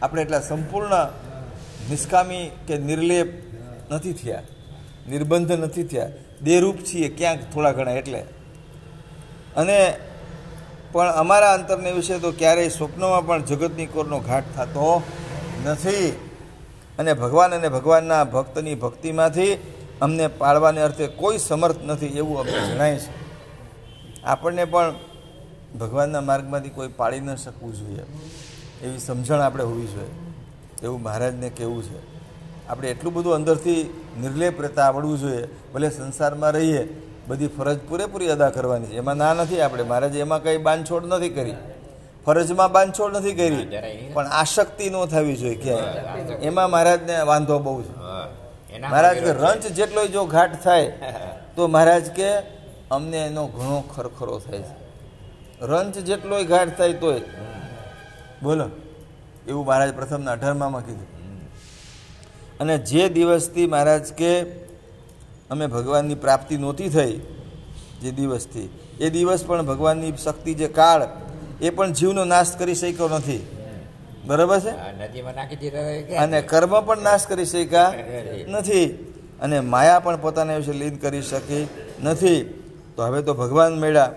આપણે 0.02 0.22
એટલા 0.22 0.40
સંપૂર્ણ 0.40 0.94
નિષ્કામી 1.90 2.44
કે 2.66 2.78
નિર્લેપ 2.78 3.28
નથી 3.90 4.12
થયા, 4.12 4.42
નિર્બંધ 5.10 5.52
નથી 5.52 5.82
થયા. 5.82 6.10
દેરૂપ 6.42 6.78
છીએ 6.84 7.08
ક્યાંક 7.08 7.40
થોડા 7.54 7.72
ઘણા 7.72 7.92
એટલે. 7.92 8.20
અને 9.56 9.78
પણ 10.92 11.08
અમારા 11.12 11.52
અંતરને 11.52 11.90
વિશે 11.92 12.18
તો 12.18 12.30
ક્યારેય 12.32 12.68
સ્વપ્નમાં 12.68 13.26
પણ 13.26 13.42
જગતની 13.42 13.86
કોરનો 13.86 14.18
ઘાટ 14.18 14.44
થતો 14.56 15.02
નથી. 15.64 16.16
અને 16.98 17.14
ભગવાન 17.14 17.54
અને 17.54 17.68
ભગવાનના 17.68 18.24
ભક્તની 18.24 18.74
ભક્તિમાંથી 18.74 19.54
અમને 20.00 20.26
પાળવાને 20.26 20.80
અર્થે 20.80 21.06
કોઈ 21.06 21.38
સમર્થ 21.38 21.82
નથી 21.86 22.06
એવું 22.06 22.40
અમને 22.40 22.74
જણાય 22.74 22.98
છે. 22.98 23.28
આપણને 24.24 24.64
પણ 24.64 24.94
ભગવાનના 25.80 26.20
માર્ગમાંથી 26.20 26.68
કોઈ 26.68 26.88
પાળી 26.88 27.20
ન 27.20 27.34
શકવું 27.34 27.74
જોઈએ. 27.74 28.04
એવી 28.82 28.98
સમજણ 28.98 29.40
આપણે 29.40 29.64
હોવી 29.64 29.86
જોઈએ. 29.86 30.08
એવું 30.82 31.02
મહારાજને 31.02 31.50
કહેવું 31.50 31.82
છે. 31.82 32.18
આપણે 32.68 32.90
એટલું 32.90 33.14
બધું 33.14 33.34
અંદરથી 33.34 34.02
નિર્લેપ 34.20 34.60
રહેતા 34.60 34.84
આવડવું 34.84 35.18
જોઈએ. 35.18 35.48
ભલે 35.74 35.90
સંસારમાં 35.90 36.50
રહીએ, 36.50 37.02
બધી 37.28 37.46
ફરજ 37.46 37.78
પૂરેપૂરી 37.88 38.28
અદા 38.28 38.50
કરવાની 38.50 38.86
છે. 38.86 38.96
એમાં 38.96 39.16
ના 39.16 39.34
નથી 39.34 39.60
આપણે. 39.60 39.82
મહારાજે 39.82 40.20
એમાં 40.20 40.42
કંઈ 40.42 40.56
બાંધછોડ 40.56 41.06
નથી 41.06 41.28
કરી. 41.28 41.54
ફરજમાં 42.28 42.72
બાંધછોડ 42.72 43.16
નથી 43.16 43.34
કરી. 43.34 43.64
પણ 44.12 44.26
આસક્તિ 44.26 44.90
ન 44.90 45.04
થવી 45.04 45.36
જોઈએ 45.36 45.54
ક્યાંય. 45.54 46.34
એમાં 46.42 46.70
મહારાજને 46.70 47.20
વાંધો 47.22 47.58
બહુ 47.58 47.82
છે. 47.82 47.94
મહારાજ 48.80 49.18
કે 49.18 49.32
રંચ 49.32 49.66
જેટલો 49.66 50.06
જો 50.06 50.24
ઘાટ 50.24 50.62
થાય 50.64 50.86
તો 51.56 51.68
મહારાજ 51.68 52.10
કે 52.10 52.30
અમને 52.90 53.18
એનો 53.26 53.46
ઘણો 53.46 53.80
ખરખરો 53.80 54.38
થાય 54.38 54.58
છે. 54.58 54.74
રંચ 55.64 55.98
જેટલોય 55.98 56.44
ઘાટ 56.44 56.78
થાય 56.78 56.92
તોય. 56.92 57.20
બોલો. 58.42 58.66
એવું 59.48 59.66
મહારાજ 59.66 59.94
પ્રથમના 59.94 60.32
અઢારમામાં 60.32 60.86
કીધું. 60.86 61.08
અને 62.60 62.78
જે 62.78 63.08
દિવસથી 63.08 63.66
મહારાજ 63.66 64.12
કે 64.12 64.32
અમે 65.50 65.66
ભગવાનની 65.66 66.14
પ્રાપ્તિ 66.14 66.56
નહોતી 66.56 66.88
થઈ 66.88 67.20
જે 68.02 68.10
દિવસથી 68.10 68.68
એ 69.00 69.10
દિવસ 69.10 69.44
પણ 69.46 69.66
ભગવાનની 69.66 70.12
શક્તિ 70.16 70.54
જે 70.54 70.68
કાળ 70.68 71.02
એ 71.60 71.70
પણ 71.70 71.92
જીવનો 71.92 72.24
નાશ 72.24 72.56
કરી 72.56 72.74
શક્યો 72.74 73.08
નથી. 73.08 73.46
બરાબર 74.26 74.60
છે? 74.60 74.70
અને 76.16 76.42
કર્મ 76.42 76.80
પણ 76.80 77.02
નાશ 77.02 77.26
કરી 77.26 77.44
શક્યા 77.44 77.94
નથી. 78.48 79.14
અને 79.40 79.60
માયા 79.60 79.98
પણ 79.98 80.16
પોતાના 80.16 80.56
વિશે 80.56 80.72
લીન 80.72 80.96
કરી 80.96 81.22
શકી 81.22 81.68
નથી. 82.02 82.64
તો 82.96 83.02
હવે 83.02 83.22
તો 83.22 83.34
ભગવાન 83.34 83.78
મેળા 83.78 84.12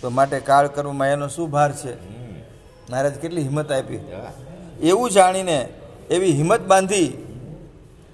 તો 0.00 0.10
માટે 0.10 0.40
કાળ 0.40 0.66
કર્મ 0.68 0.96
માયાનો 0.96 1.28
શું 1.28 1.50
ભાર 1.50 1.72
છે? 1.72 1.94
મહારાજ 2.90 3.14
કેટલી 3.14 3.42
હિંમત 3.42 3.72
આપી. 3.72 3.98
એવું 4.82 5.10
જાણીને 5.10 5.68
એવી 6.10 6.32
હિંમત 6.32 6.60
બાંધી 6.60 7.08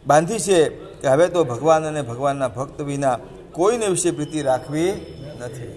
બાંધી 0.07 0.39
છે 0.39 0.69
કે 0.69 1.09
હવે 1.09 1.29
તો 1.29 1.45
ભગવાન 1.45 1.85
અને 1.85 2.03
ભગવાનના 2.03 2.49
ભક્ત 2.49 2.81
વિના 2.81 3.19
કોઈને 3.53 3.87
વિશે 3.87 4.11
પ્રીતિ 4.11 4.43
રાખવી 4.43 4.93
નથી. 5.41 5.73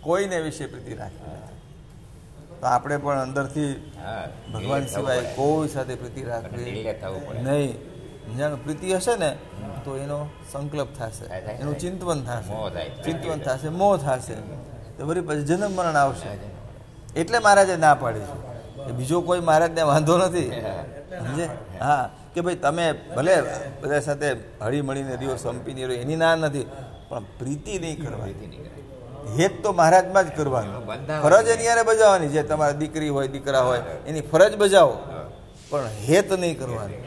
કોઈને 0.00 0.40
વિશે 0.40 0.66
પ્રીતિ 0.66 0.94
રાખવી 0.94 1.32
નથી. 1.32 1.43
તો 2.64 2.68
આપણે 2.68 2.96
પણ 2.96 3.18
અંદરથી 3.18 3.92
ભગવાન 4.54 4.86
સિવાય 4.86 5.20
કોઈ 5.20 5.68
સાથે 5.68 5.94
પ્રીતિ 5.94 6.22
રાખવી. 6.22 6.94
નહીં. 7.42 7.78
જ્યાં 8.36 8.64
પ્રીતિ 8.64 8.94
હશે 8.94 9.16
ને 9.16 9.36
તો 9.84 9.96
એનો 9.96 10.28
સંકલ્પ 10.52 10.88
થશે. 10.98 11.24
એનું 11.34 11.78
ચિંતવન 11.78 12.24
થશે. 12.24 12.52
ચિંતવન 13.02 13.38
થશે 13.38 13.68
મોહ 13.68 13.96
થશે. 13.96 14.34
તો 14.98 15.06
વળી 15.06 15.20
પછી 15.20 15.42
જન્મ 15.42 15.70
મરણ 15.70 15.96
આવશે. 15.96 16.28
એટલે 17.20 17.38
મહારાજે 17.38 17.76
ના 17.76 17.94
પાડી 17.94 18.20
છે. 18.20 18.92
બીજો 18.92 19.20
કોઈ 19.20 19.40
મહારાજને 19.40 19.82
વાંધો 19.82 20.18
નથી. 20.18 20.50
સમજે? 21.18 21.48
હા. 21.80 22.10
કે 22.34 22.40
ભાઈ 22.40 22.54
તમે 22.54 22.92
ભલે 22.92 23.42
બધા 23.82 24.00
સાથે 24.00 24.30
હળી 24.62 24.82
મળીને 24.82 25.16
રહ્યો 25.16 25.36
સંપીને 25.36 25.86
રહ્યો 25.86 26.02
એની 26.02 26.16
ના 26.16 26.36
નથી. 26.36 26.66
પણ 27.08 27.24
પ્રીતિ 27.24 27.78
નહીં 27.78 28.06
કરવાની. 28.06 28.68
હેત 29.38 29.62
તો 29.62 29.72
મહારાજમાં 29.72 30.28
જ 30.28 30.36
કરવાનું. 30.36 30.86
ફરજ 31.22 31.48
એની 31.48 31.64
યારે 31.64 31.82
બજાવવાની. 31.82 32.28
જે 32.28 32.42
તમારા 32.42 32.72
દીકરી 32.72 33.08
હોય 33.08 33.28
દીકરા 33.28 33.60
હોય 33.60 33.80
એની 34.06 34.20
ફરજ 34.20 34.56
બજાવો. 34.56 34.98
પણ 35.70 35.84
હેત 35.86 36.32
નહીં 36.32 36.58
કરવાનું. 36.58 37.02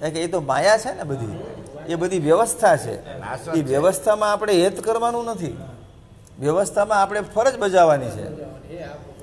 કારણ 0.00 0.12
કે 0.12 0.20
એ 0.20 0.26
તો 0.26 0.40
માયા 0.40 0.78
છે 0.78 0.94
ને 0.94 1.02
બધી. 1.02 1.40
એ 1.88 1.94
બધી 1.94 2.18
વ્યવસ્થા 2.18 2.76
છે. 2.76 2.94
એ 3.50 3.62
વ્યવસ્થામાં 3.62 4.32
આપણે 4.32 4.52
હેત 4.52 4.80
કરવાનું 4.80 5.24
નથી. 5.24 5.56
વ્યવસ્થામાં 6.40 7.02
આપણે 7.02 7.20
ફરજ 7.20 7.58
બજાવવાની 7.58 8.10
છે. 8.10 8.26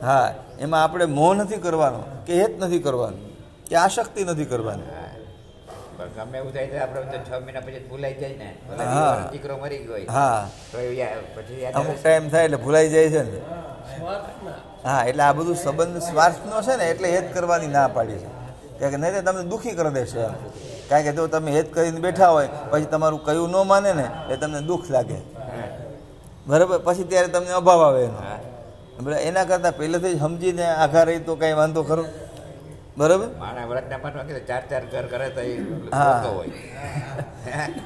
હા 0.01 0.35
એમાં 0.59 0.83
આપણે 0.83 1.05
મોહ 1.05 1.33
નથી 1.33 1.57
કરવાનો 1.57 2.03
કે 2.25 2.41
હેત 2.41 2.63
નથી 2.63 2.79
કરવાનું 2.79 3.19
કે 3.65 3.75
આશક્તિ 3.75 4.23
નથી 4.23 4.45
કરવાની. 4.45 5.08
પણ 5.99 6.07
ગમે 6.17 6.37
એવું 6.37 6.53
થાય 6.53 6.67
તો 6.67 6.77
આપણે 6.77 7.17
છ 7.17 7.43
મહિના 7.43 7.59
પછી 7.59 7.79
ભૂલાઈ 7.89 8.13
જાય 8.13 8.35
ને. 8.35 8.49
દીકરો- 8.69 9.31
દીકરો 9.31 9.57
મરી 9.57 9.77
ગયો 9.77 9.97
હા. 10.11 10.49
તો 10.71 10.77
પછી 11.35 11.65
અમુક 11.65 11.95
ટાઈમ 12.03 12.29
થાય 12.29 12.43
એટલે 12.43 12.57
ભૂલાઈ 12.57 12.89
જાય 12.89 13.09
છે 13.09 13.23
ને. 13.23 13.39
હા 14.85 15.03
એટલે 15.05 15.23
આ 15.23 15.33
બધું 15.33 15.55
સંબંધ 15.55 16.01
સ્વાર્થનો 16.01 16.61
છે 16.61 16.75
ને 16.75 16.89
એટલે 16.89 17.11
હેત 17.11 17.33
કરવાની 17.33 17.67
ના 17.67 17.87
પાડી 17.87 18.17
છે. 18.17 18.27
કારણ 18.79 18.91
કે 18.91 18.97
નહીં 18.97 19.13
તો 19.13 19.21
તમને 19.21 19.43
દુઃખી 19.43 19.71
કરી 19.71 19.93
દેશે 19.93 20.19
કારણ 20.89 21.03
કે 21.03 21.11
જો 21.11 21.27
તમે 21.27 21.51
હેત 21.51 21.73
કરીને 21.73 21.99
બેઠા 21.99 22.29
હોય 22.29 22.49
પછી 22.69 22.85
તમારું 22.85 23.25
કયું 23.25 23.49
ન 23.49 23.67
માને 23.67 23.93
ને 23.93 24.05
એ 24.29 24.35
તમને 24.35 24.61
દુઃખ 24.61 24.89
લાગે. 24.89 25.19
બરાબર? 26.47 26.79
પછી 26.83 27.03
ત્યારે 27.03 27.27
તમને 27.27 27.51
અભાવ 27.51 27.81
આવે 27.83 28.03
એનો. 28.03 28.19
એના 29.19 29.43
કરતાં 29.43 29.77
પહેલેથી 29.77 30.13
જ 30.15 30.19
સમજીને 30.19 30.65
આઘા 30.65 31.03
રહી 31.03 31.19
તો 31.19 31.35
કાંઈ 31.35 31.53
વાંધો 31.53 31.83
ખરો? 31.83 32.05
બરાબર? 32.99 33.27
માણા 33.39 33.65
વ્રતના 33.65 33.97
પાઠમાં 33.97 34.27
કીધું 34.27 34.47
ચાર 34.47 34.63
ચાર 34.69 34.83
ઘર 34.85 35.05
કરે 35.05 35.29
તો. 35.29 35.41
હોય. 36.35 36.51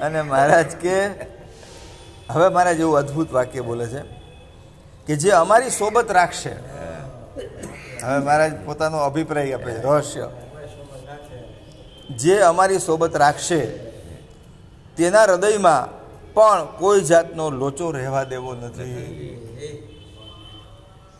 અને 0.01 0.21
મહારાજ 0.21 0.75
કે 0.75 0.95
હવે 2.29 2.47
મહારાજ 2.47 2.79
એવું 2.79 2.97
અદ્ભુત 2.97 3.33
વાક્ય 3.33 3.61
બોલે 3.61 3.85
છે 3.87 4.01
કે 5.07 5.15
જે 5.15 5.31
અમારી 5.31 5.69
સોબત 5.69 6.11
રાખશે. 6.11 6.53
હવે 8.03 8.19
મહારાજ 8.19 8.53
પોતાનો 8.65 8.97
અભિપ્રાય 8.97 9.53
આપે 9.53 9.71
છે 9.71 9.83
રહસ્ય. 9.83 10.29
જે 12.09 12.39
અમારી 12.39 12.79
સોબત 12.79 13.15
રાખશે 13.15 13.61
તેના 14.97 15.23
હૃદયમાં 15.23 15.83
પણ 16.33 16.65
કોઈ 16.79 17.01
જાતનો 17.01 17.49
લોચો 17.61 17.91
રહેવા 17.91 18.23
દેવો 18.23 18.53
નથી. 18.53 18.97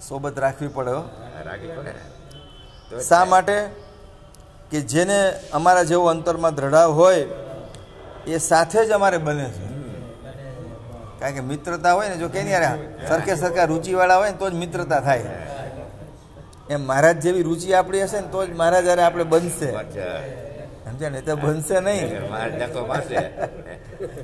સોબત 0.09 0.39
રાખવી 0.39 0.67
પડે 0.67 0.91
હો. 0.91 1.03
રાખી 1.45 1.67
પડે 1.67 2.22
શા 3.01 3.25
માટે? 3.25 3.57
કે 4.71 4.81
જેને 4.81 5.33
અમારા 5.53 5.83
જેવો 5.83 6.05
અંતરમાં 6.05 6.55
દ્રઢાવ 6.55 6.91
હોય 6.91 7.25
એ 8.27 8.37
સાથે 8.37 8.85
જ 8.85 8.91
અમારે 8.91 9.17
બને 9.17 9.45
છે. 9.45 9.63
કારણ 11.19 11.35
કે 11.35 11.41
મિત્રતા 11.41 11.93
હોય 11.93 12.09
ને 12.09 12.17
જો 12.17 12.29
કે 12.29 12.39
યાર 12.39 12.77
સરખે 13.07 13.35
સરખા 13.35 13.65
રૂચિવાળા 13.65 14.17
હોય 14.17 14.31
ને 14.31 14.37
તો 14.37 14.49
જ 14.49 14.53
મિત્રતા 14.53 14.99
થાય. 14.99 15.25
એમ 16.69 16.81
મહારાજ 16.81 17.17
જેવી 17.21 17.43
રૂચિ 17.43 17.73
આપણી 17.73 18.03
હશે 18.03 18.21
ને 18.21 18.27
તો 18.27 18.45
જ 18.45 18.49
મહારાજ 18.49 18.87
અરે 18.87 19.03
આપણે 19.03 19.23
બનશે. 19.23 19.69
સમજે 20.85 21.09
ને? 21.09 21.21
તો 21.21 21.35
બનશે 21.35 21.79
નહીં. 21.79 22.29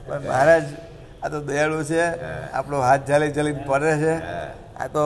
પણ 0.08 0.22
મહારાજ 0.28 0.64
આ 1.24 1.30
તો 1.30 1.40
દયાળુ 1.42 1.84
છે. 1.84 2.02
આપણો 2.54 2.82
હાથ 2.82 3.06
જાલી 3.08 3.32
જાલી 3.32 3.54
પડે 3.54 3.98
છે. 3.98 4.14
આ 4.80 4.88
તો 4.96 5.04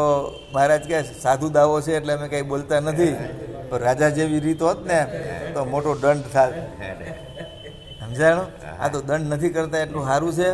મહારાજ 0.53 0.83
કે 0.89 0.97
સાધુ 1.23 1.47
દાવો 1.49 1.75
છે 1.85 1.91
એટલે 1.97 2.13
અમે 2.13 2.27
કંઈ 2.31 2.45
બોલતા 2.51 2.79
નથી. 2.79 3.15
પણ 3.69 3.79
રાજા 3.85 4.11
જેવી 4.17 4.41
રીત 4.45 4.61
હોત 4.61 4.79
ને, 4.89 4.99
તો 5.53 5.59
મોટો 5.65 5.91
દંડ 6.03 6.25
થાત 6.33 6.53
સમજાણું? 7.99 8.47
આ 8.81 8.87
તો 8.93 8.99
દંડ 9.01 9.27
નથી 9.33 9.53
કરતા 9.55 9.81
એટલું 9.85 10.03
સારું 10.09 10.33
છે. 10.33 10.49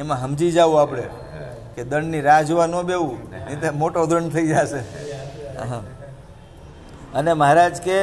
એમાં 0.00 0.18
સમજી 0.22 0.52
જવું 0.56 0.78
આપણે 0.80 1.06
કે 1.74 1.82
દંડની 1.90 2.22
રાહ 2.28 2.42
જોવા 2.48 2.68
ન 2.72 2.76
બેવું, 2.82 3.18
નહીં 3.46 3.58
તો 3.60 3.68
મોટો 3.82 4.00
દંડ 4.10 4.32
થઈ 4.34 4.48
જશે. 4.52 4.80
અને 7.14 7.32
મહારાજ 7.32 7.76
કે, 7.86 7.98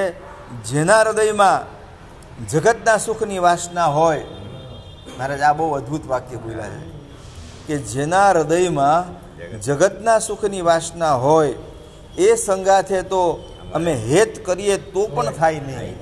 જેના 0.70 1.02
હૃદયમાં 1.02 1.60
જગતના 2.52 2.98
સુખની 2.98 3.42
વાસના 3.48 3.90
હોય, 3.98 4.26
મહારાજ 5.18 5.42
આ 5.48 5.54
બહુ 5.58 5.66
અદ્ભુત 5.80 6.04
વાક્ય 6.12 6.38
બોલ્યા 6.44 6.72
છે, 6.74 6.82
કે 7.68 7.76
જેના 7.94 8.28
હૃદયમાં 8.32 9.00
જગતના 9.50 10.20
સુખની 10.20 10.62
વાસના 10.62 11.14
હોય 11.14 11.54
એ 12.18 12.36
સંગાથે 12.36 13.04
તો 13.04 13.40
અમે 13.74 13.94
હેત 13.94 14.46
કરીએ 14.46 14.78
તો 14.78 15.08
પણ 15.08 15.32
થાય 15.32 15.60
નહીં. 15.60 15.96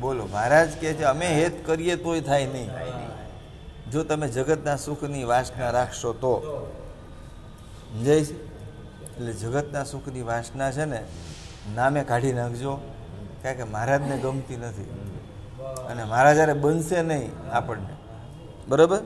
બોલો 0.00 0.26
મહારાજ 0.32 0.70
કહે 0.80 0.94
છે 0.94 1.04
અમે 1.04 1.26
હેત 1.26 1.66
કરીએ 1.66 1.96
તોય 1.96 2.20
થાય 2.20 2.46
નહીં. 2.46 2.70
જો 3.92 4.04
તમે 4.04 4.28
જગતના 4.28 4.76
સુખની 4.76 5.24
વાસના 5.24 5.70
રાખશો 5.70 6.12
તો. 6.12 6.34
સમજાય 7.92 8.24
છે 8.24 8.34
એટલે 9.04 9.32
જગતના 9.32 9.84
સુખની 9.84 10.22
વાસના 10.22 10.70
છે 10.72 10.84
ને 10.84 11.00
નામે 11.76 12.04
કાઢી 12.04 12.32
નાખજો. 12.32 12.78
કારણ 13.42 13.56
કે 13.56 13.64
મહારાજને 13.64 14.16
ગમતી 14.18 14.56
નથી. 14.56 14.90
અને 15.90 16.04
મહારાજારે 16.04 16.54
બનશે 16.54 17.02
નહીં 17.02 17.30
આપણને. 17.52 17.94
બરાબર? 18.68 19.00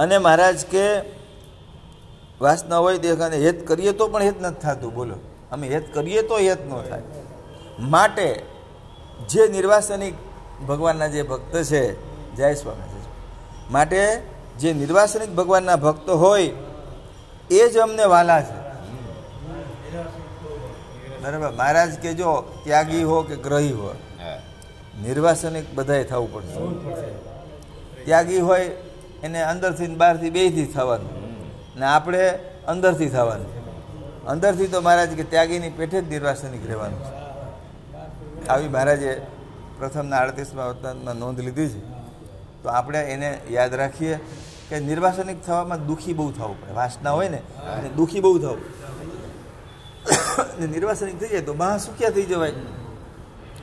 અને 0.00 0.18
મહારાજ 0.18 0.58
કે 0.66 0.84
વાસના 2.40 2.78
હોય 2.84 2.98
દેખાને 2.98 3.36
હેત 3.36 3.58
કરીએ 3.66 3.92
તો 3.92 4.08
પણ 4.08 4.22
હેત 4.22 4.38
નથી 4.42 4.60
થતું. 4.60 4.94
બોલો 4.94 5.16
અમે 5.52 5.66
હેત 5.68 5.86
કરીએ 5.94 6.22
તો 6.22 6.36
હેત 6.38 6.62
ન 6.66 6.72
થાય. 6.90 7.02
માટે 7.94 8.28
જે 9.28 9.42
નિર્વાસનિક 9.48 10.14
ભગવાનના 10.68 11.10
જે 11.14 11.22
ભક્ત 11.22 11.54
છે 11.70 11.82
જય 12.36 12.54
સ્વામી 12.54 13.04
માટે 13.70 14.02
જે 14.58 14.72
નિર્વાસનિક 14.72 15.30
ભગવાનના 15.34 15.76
ભક્ત 15.76 16.08
હોય 16.22 16.50
એ 17.50 17.68
જ 17.68 17.78
અમને 17.78 18.04
વાલા 18.04 18.42
છે. 18.42 18.58
બરાબર? 21.22 21.50
મહારાજ 21.50 21.92
કે 22.02 22.10
જો 22.14 22.30
ત્યાગી 22.64 23.02
હો 23.02 23.22
કે 23.22 23.36
ગ્રહી 23.36 23.72
હો. 23.72 23.90
નિર્વાસનિક 25.02 25.66
બધાએ 25.74 26.04
થવું 26.04 26.28
પડશે. 26.32 26.60
ત્યાગી 28.04 28.40
હોય 28.40 28.68
એને 29.22 29.42
અંદરથી 29.42 29.86
બહારથી 29.86 30.30
બેયથી 30.30 30.66
થવાનું. 30.66 31.10
ને 31.78 31.86
આપણે 31.86 32.30
અંદરથી 32.68 33.08
થવાનું. 33.08 33.60
અંદરથી 34.26 34.66
તો 34.66 34.80
મહારાજ 34.80 35.08
કે 35.08 35.24
ત્યાગીની 35.24 35.70
પેઠે 35.70 36.02
જ 36.02 36.08
નિર્વાસનિક 36.08 36.66
રહેવાનું 36.66 37.00
છે. 37.00 37.20
આવી 38.46 38.68
મહારાજે 38.68 39.22
પ્રથમના 39.78 40.16
આડત્રીસમાં 40.16 40.66
અવતારમાં 40.66 41.14
નોંધ 41.14 41.40
લીધી 41.40 41.68
છે. 41.68 41.80
તો 42.62 42.68
આપણે 42.68 43.02
એને 43.02 43.38
યાદ 43.50 43.74
રાખીએ 43.74 44.18
કે 44.68 44.80
નિર્વાસનિક 44.80 45.46
થવામાં 45.46 45.86
દુઃખી 45.86 46.12
બહુ 46.12 46.32
થવું 46.32 46.62
પડે. 46.62 46.72
વાસના 46.72 47.10
હોય 47.10 47.28
ને, 47.28 47.36
એને 47.78 47.88
દુઃખી 47.88 48.20
બહુ 48.20 48.38
થવું 48.38 48.58
નિર્વાસનિક 50.70 51.20
થઈ 51.20 51.28
જાય 51.28 51.40
તો 51.40 51.54
મહાસુખ્યા 51.54 52.10
થઈ 52.10 52.22
જવાય? 52.22 52.52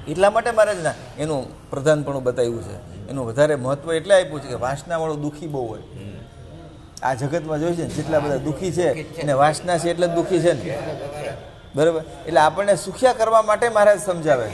એટલા 0.07 0.29
માટે 0.29 0.51
મહારાજના 0.51 0.93
એનું 1.17 1.69
પ્રધાનપણું 1.69 2.23
બતાવ્યું 2.23 2.63
છે. 2.63 2.96
એનું 3.09 3.27
વધારે 3.27 3.55
મહત્વ 3.55 3.93
એટલે 3.93 4.21
આપ્યું 4.21 4.41
છે 4.41 4.47
કે 4.47 4.53
વાસનાવાળો 4.53 5.15
દુઃખી 5.15 5.47
બહુ 5.47 5.67
હોય. 5.67 5.81
આ 7.03 7.13
જગતમાં 7.13 7.59
જોઈ 7.59 7.73
છે 7.73 7.83
ને, 7.83 7.89
જેટલા 7.89 8.19
બધા 8.19 8.35
દુઃખી 8.35 8.71
છે, 8.71 9.19
એને 9.19 9.33
વાસના 9.33 9.77
છે 9.77 9.89
એટલે 9.89 10.07
જ 10.07 10.09
દુઃખી 10.09 10.39
છે 10.39 10.53
ને. 10.53 10.77
બરાબર? 11.75 12.01
એટલે 12.27 12.39
આપણને 12.39 12.75
સુખ્યા 12.75 13.13
કરવા 13.13 13.41
માટે 13.41 13.69
મહારાજ 13.69 13.99
સમજાવે 14.01 14.49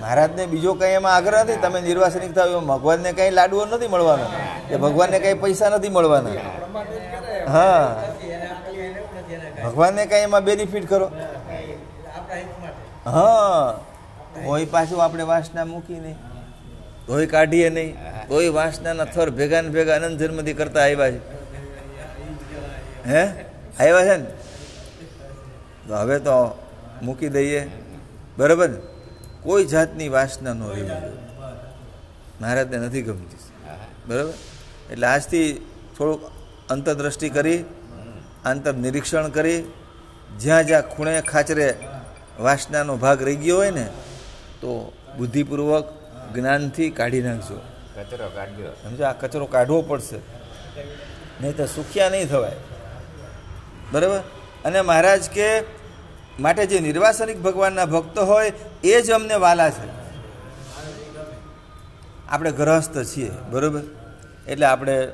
મહારાજને 0.00 0.46
બીજો 0.46 0.74
કંઈ 0.74 0.90
એમાં 0.90 1.14
આગ્રહ 1.14 1.42
નથી, 1.42 1.56
તમે 1.56 1.80
નિર્વાસનિક 1.80 2.34
થાવ 2.34 2.48
એમાં 2.48 2.78
ભગવાનને 2.78 3.12
કંઈ 3.12 3.30
લાડવો 3.30 3.64
નથી 3.64 3.88
મળવાનો. 3.88 4.24
કે 4.68 4.76
ભગવાનને 4.76 5.18
કંઈ 5.18 5.34
પૈસા 5.34 5.68
નથી 5.68 5.88
મળવાના. 5.88 6.30
હા. 7.48 8.02
ભગવાનને 9.64 10.06
કંઈ 10.06 10.20
એમાં 10.20 10.44
બેનિફિટ 10.44 10.88
કરો. 10.88 11.10
હા. 13.04 13.80
કોઈ 14.44 14.64
પાછું 14.64 15.04
આપણે 15.04 15.22
વાસના 15.22 15.64
મૂકી 15.64 15.94
તોય 17.06 17.26
કાઢીએ 17.26 17.70
નહીં. 17.70 17.96
કોઈ 18.28 18.48
વાસનાના 18.48 19.04
થર 19.04 19.30
ભેગા 19.30 19.60
ને 19.60 19.68
ભેગા 19.68 19.96
અનંત 19.96 20.22
જન્મથી 20.22 20.52
કરતા 20.52 20.80
આવ્યા 20.80 21.10
છે. 21.10 21.20
હે? 23.06 23.24
આવ્યા 23.80 24.04
છે 24.04 24.16
ને? 24.16 24.30
તો 25.88 25.94
હવે 25.94 26.18
તો 26.18 26.36
મૂકી 27.02 27.28
દઈએ. 27.28 27.62
બરાબર 28.38 28.70
કોઈ 29.42 29.64
જાતની 29.64 30.08
વાસના 30.08 30.54
ન 30.54 30.62
રહેવી 30.62 30.90
મહારાજને 32.40 32.78
નથી 32.78 33.02
ગમતી. 33.02 33.36
બરાબર? 34.06 34.32
એટલે 34.90 35.06
આજથી 35.06 35.46
થોડુંક 35.98 36.22
અંતરદ્રષ્ટિ 36.70 37.28
કરી 37.28 37.64
આંતર 38.44 38.74
નિરીક્ષણ 38.74 39.28
કરી. 39.28 39.64
જ્યાં 40.40 40.66
જ્યાં 40.66 40.82
ખૂણે 40.82 41.20
ખાચરે 41.20 41.74
વાસનાનો 42.40 42.96
ભાગ 42.96 43.22
રહી 43.22 43.36
ગયો 43.36 43.56
હોય 43.56 43.70
ને, 43.70 43.86
તો 44.60 44.92
બુદ્ધિપૂર્વક 45.18 45.86
જ્ઞાનથી 46.34 46.90
કાઢી 46.90 47.22
નાખજો. 47.22 47.60
કચરો 47.96 48.30
કાઢજો. 48.34 48.72
સમજો 48.82 49.04
આ 49.04 49.12
કચરો 49.12 49.46
કાઢવો 49.46 49.82
પડશે. 49.82 50.16
નહીં 51.40 51.56
તો 51.56 51.66
સુખ્યા 51.66 52.08
નહીં 52.08 52.28
થવાય. 52.28 52.52
બરાબર? 53.92 54.18
અને 54.64 54.80
મહારાજ 54.80 55.30
કે 55.30 55.60
માટે 56.40 56.66
જે 56.66 56.80
નિર્વાસનિક 56.80 57.42
ભગવાનના 57.42 57.84
ભક્ત 57.84 58.18
હોય 58.18 58.52
એ 58.84 59.02
જ 59.02 59.10
અમને 59.10 59.34
વાલા 59.34 59.70
છે. 59.70 59.88
આપણે 62.28 62.52
ગ્રહસ્થ 62.52 62.98
છીએ 62.98 63.30
બરાબર? 63.50 63.80
એટલે 64.48 64.66
આપણે 64.66 65.08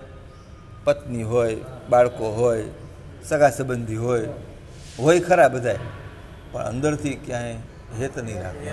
પત્ની 0.85 1.23
હોય 1.23 1.57
બાળકો 1.91 2.31
હોય 2.31 2.65
સગા 3.29 3.51
સંબંધી 3.51 3.97
હોય 3.97 4.29
હોય 4.99 5.21
ખરા 5.21 5.49
બધાય. 5.49 5.79
પણ 6.53 6.63
અંદરથી 6.63 7.15
ક્યાંય 7.15 7.53
હેત 7.99 8.19
નહીં 8.19 8.43
રાખે. 8.43 8.71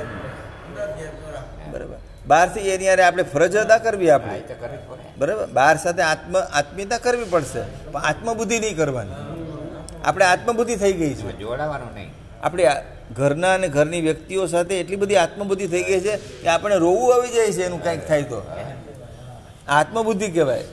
બરાબર? 1.72 1.98
બહારથી 2.28 2.60
એની 2.60 2.90
આપણે 2.90 3.24
ફરજ 3.24 3.56
અદા 3.56 3.78
કરવી 3.78 4.10
આપણે. 4.10 4.44
બરાબર? 5.18 5.46
બહાર 5.46 5.78
સાથે 5.78 6.02
આત્મ 6.02 6.38
આત્મીયતા 6.38 6.98
કરવી 6.98 7.24
પડશે. 7.24 7.92
પણ 7.92 8.02
આત્મબુદ્ધિ 8.02 8.60
નહીં 8.60 8.78
કરવાની. 8.78 9.36
આપણે 10.04 10.26
આત્મબુદ્ધિ 10.26 10.76
થઈ 10.76 10.94
ગઈ 10.94 11.14
છે. 11.14 11.38
જોડાવાનું 11.38 11.94
નહીં. 11.94 12.12
આપણે 12.44 12.68
ઘરના 13.12 13.54
અને 13.54 13.68
ઘરની 13.68 14.02
વ્યક્તિઓ 14.02 14.46
સાથે 14.46 14.80
એટલી 14.80 14.96
બધી 14.96 15.16
આત્મબુદ્ધિ 15.16 15.68
થઈ 15.68 15.84
ગઈ 15.84 16.00
છે 16.00 16.18
કે 16.18 16.48
આપણે 16.48 16.76
રોવું 16.76 17.16
આવી 17.16 17.28
જાય 17.28 17.52
છે 17.52 17.64
એનું 17.64 17.84
કંઈક 17.84 18.08
થાય 18.08 18.22
તો. 18.22 18.42
આત્મબુદ્ધિ 19.68 20.28
કહેવાય. 20.28 20.64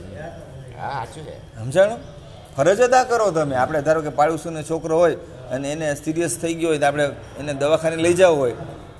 હા 0.79 0.89
સાચું 0.89 1.23
છે. 1.23 1.59
સમજાણું? 1.59 1.99
ફરજ 2.57 2.81
અદા 2.81 3.03
કરો 3.03 3.31
તમે. 3.31 3.55
આપણે 3.55 3.81
ધારો 3.81 4.01
કે 4.01 4.09
પાડોશીનો 4.09 4.61
છોકરો 4.61 4.97
હોય 4.97 5.15
અને 5.51 5.71
એને 5.71 5.95
સિરિયસ 5.95 6.37
થઈ 6.37 6.53
ગયો 6.53 6.69
હોય 6.69 6.77
તો 6.77 6.85
આપણે 6.85 7.05
એને 7.39 7.53
દવાખાને 7.53 7.95
લઈ 7.95 8.13
જવું 8.13 8.37
હોય 8.37 8.53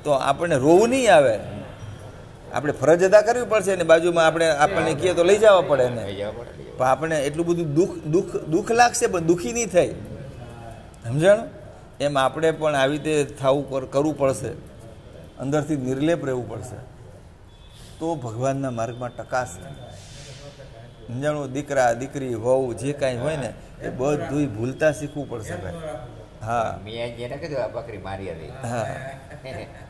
તો 0.04 0.12
આપણને 0.12 0.56
રોવું 0.56 0.90
નહીં 0.90 1.16
આવે. 1.16 1.40
આપણે 2.54 2.74
ફરજ 2.74 3.04
અદા 3.04 3.22
કરવી 3.22 3.46
પડશે 3.46 3.72
અને 3.72 3.84
બાજુમાં 3.84 4.28
આપણે 4.28 4.50
આપણને 4.50 4.94
કહીએ 4.94 5.14
તો 5.14 5.24
લઈ 5.24 5.38
જવા 5.38 5.62
પડે 5.62 6.14
જવા 6.14 6.32
પણ 6.78 6.88
આપણે 6.88 7.26
એટલું 7.26 7.46
બધું 7.46 7.74
દુઃખ 7.74 7.90
દુઃખ 7.90 8.36
દુઃખ 8.36 8.72
લાગશે 8.72 9.08
પણ 9.08 9.20
દુઃખી 9.20 9.54
નહીં 9.54 9.68
થાય. 9.68 9.90
સમજણ? 11.04 11.38
એમ 12.00 12.18
આપણે 12.18 12.52
પણ 12.52 12.76
આવી 12.76 12.98
રીતે 12.98 13.24
થવું 13.24 13.70
પર 13.70 13.86
કરવું 13.86 14.18
પડશે. 14.18 14.50
અંદરથી 15.40 15.76
નિર્લેપ 15.76 16.26
રહેવું 16.26 16.50
પડશે. 16.50 16.76
તો 18.00 18.16
ભગવાનના 18.16 18.72
માર્ગમાં 18.72 19.10
ટકાશ. 19.16 19.48
સમજાણું? 21.08 21.52
દીકરા 21.52 21.94
દીકરી 21.94 22.36
વહુ 22.36 22.74
જે 22.74 22.94
કાંઈ 22.94 23.18
હોય 23.18 23.38
ને 23.38 23.54
એ 23.82 23.90
બધુંય 23.90 24.46
ભૂલતા 24.46 24.92
શીખવું 24.92 25.30
પડશે 25.30 25.56
ભાઈ. 25.56 25.74
હા. 26.42 26.80
મેં 26.84 27.18
જેને 27.18 27.38
કીધું 27.38 27.64
આ 27.64 27.68
બકરી 27.68 27.98
મારી 27.98 28.32
હતી. 28.32 28.50
હા. 28.64 28.88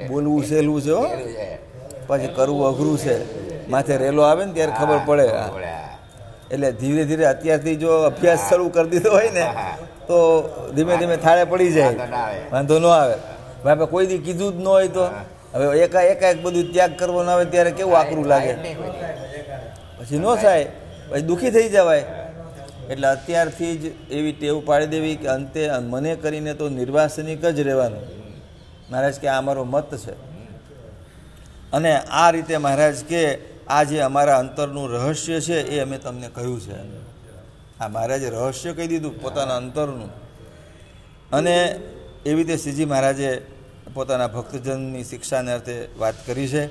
બોલવું 0.08 0.43
સહેલું 0.43 0.82
છે 0.82 0.91
હો. 0.91 1.06
છે. 1.06 1.72
પછી 2.07 2.31
કરવું 2.37 2.63
અઘરું 2.71 2.97
છે. 3.03 3.15
માથે 3.71 3.93
રેલો 3.97 4.21
આવે 4.29 4.43
ને 4.45 4.53
ત્યારે 4.57 4.73
ખબર 4.79 4.99
પડે. 5.07 5.27
એટલે 6.53 6.69
ધીરે 6.81 7.03
ધીરે 7.09 7.25
અત્યારથી 7.33 7.75
જો 7.83 7.89
અભ્યાસ 8.09 8.41
શરૂ 8.49 8.69
કરી 8.75 8.89
દીધો 8.93 9.11
હોય 9.17 9.31
ને 9.37 9.45
તો 10.07 10.17
ધીમે 10.75 10.93
ધીમે 10.97 11.17
થાળે 11.25 11.43
પડી 11.51 11.71
જાય. 11.77 11.95
વાંધો 12.51 12.79
ના 12.79 12.95
આવે. 13.01 13.15
બાપે 13.65 13.85
કોઈ 13.93 14.07
દી 14.11 14.21
કીધું 14.25 14.51
જ 14.57 14.57
ન 14.63 14.67
હોય 14.67 14.89
તો. 14.97 15.05
હવે 15.53 15.65
એકા 15.85 16.03
એકાએક 16.13 16.37
બધું 16.43 16.65
ત્યાગ 16.73 16.91
કરવો 16.99 17.19
ન 17.23 17.29
આવે 17.29 17.45
ત્યારે 17.53 17.71
કેવું 17.77 17.95
આકરું 17.99 18.27
લાગે. 18.31 18.53
પછી 19.97 20.19
ન 20.19 20.25
થાય. 20.43 20.67
પછી 21.09 21.25
દુઃખી 21.29 21.51
થઈ 21.55 21.69
જવાય. 21.75 22.05
એટલે 22.91 23.07
અત્યારથી 23.07 23.73
જ 23.81 23.83
એવી 24.17 24.35
ટેવ 24.39 24.55
પાડી 24.67 24.91
દેવી 24.93 25.15
કે 25.21 25.27
અંતે 25.37 25.61
મને 25.93 26.11
કરીને 26.23 26.53
તો 26.59 26.65
નિર્વાસનિક 26.79 27.45
જ 27.55 27.59
રહેવાનું. 27.69 28.03
મહારાજ 28.89 29.15
કે 29.21 29.27
આ 29.27 29.37
અમારો 29.37 29.63
મત 29.65 29.91
છે. 30.03 30.13
અને 31.73 31.97
આ 31.97 32.31
રીતે 32.31 32.57
મહારાજ 32.57 33.03
કે, 33.03 33.39
આ 33.67 33.83
જે 33.83 33.99
અમારા 33.99 34.38
અંતરનું 34.38 34.89
રહસ્ય 34.89 35.41
છે, 35.41 35.67
એ 35.67 35.79
અમે 35.79 35.97
તમને 35.97 36.27
કહ્યું 36.27 36.62
છે. 36.62 36.75
આ 37.79 37.88
મહારાજે 37.88 38.29
રહસ્ય 38.29 38.73
કહી 38.73 38.88
દીધું 38.88 39.21
પોતાના 39.21 39.57
અંતરનું. 39.57 40.09
અને 41.31 41.79
એવી 42.25 42.36
રીતે 42.36 42.57
શ્રીજી 42.57 42.86
મહારાજે 42.86 43.41
પોતાના 43.93 44.27
ભક્તજનની 44.27 45.03
શિક્ષાને 45.03 45.51
અર્થે 45.51 45.88
વાત 45.97 46.15
કરી 46.25 46.47
છે. 46.47 46.67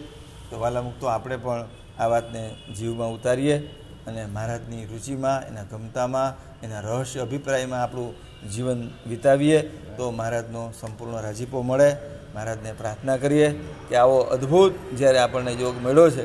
તો 0.51 0.61
વાલા 0.61 0.83
મુક્તો 0.83 1.07
આપણે 1.07 1.37
પણ 1.37 1.65
આ 1.99 2.07
વાતને 2.07 2.55
જીવમાં 2.79 3.13
ઉતારીએ 3.13 3.59
અને 4.07 4.27
મહારાજની 4.27 4.85
રુચિમાં, 4.85 5.47
એના 5.47 5.63
ગમતામાં, 5.63 6.61
એના 6.63 6.81
રહસ્ય 6.81 7.21
અભિપ્રાયમાં 7.21 7.83
આપણું 7.83 8.15
જીવન 8.49 8.91
વિતાવીએ 9.07 9.61
તો 9.97 10.11
મહારાજનો 10.11 10.73
સંપૂર્ણ 10.81 11.21
રાજીપો 11.21 11.63
મળે. 11.63 11.97
મહારાજને 12.35 12.73
પ્રાર્થના 12.73 13.17
કરીએ 13.17 13.61
કે 13.89 13.97
આવો 13.97 14.19
અદ્ભુત 14.19 14.75
જ્યારે 14.95 15.19
આપણને 15.19 15.53
યોગ 15.53 15.77
મળ્યો 15.83 16.11
છે 16.11 16.25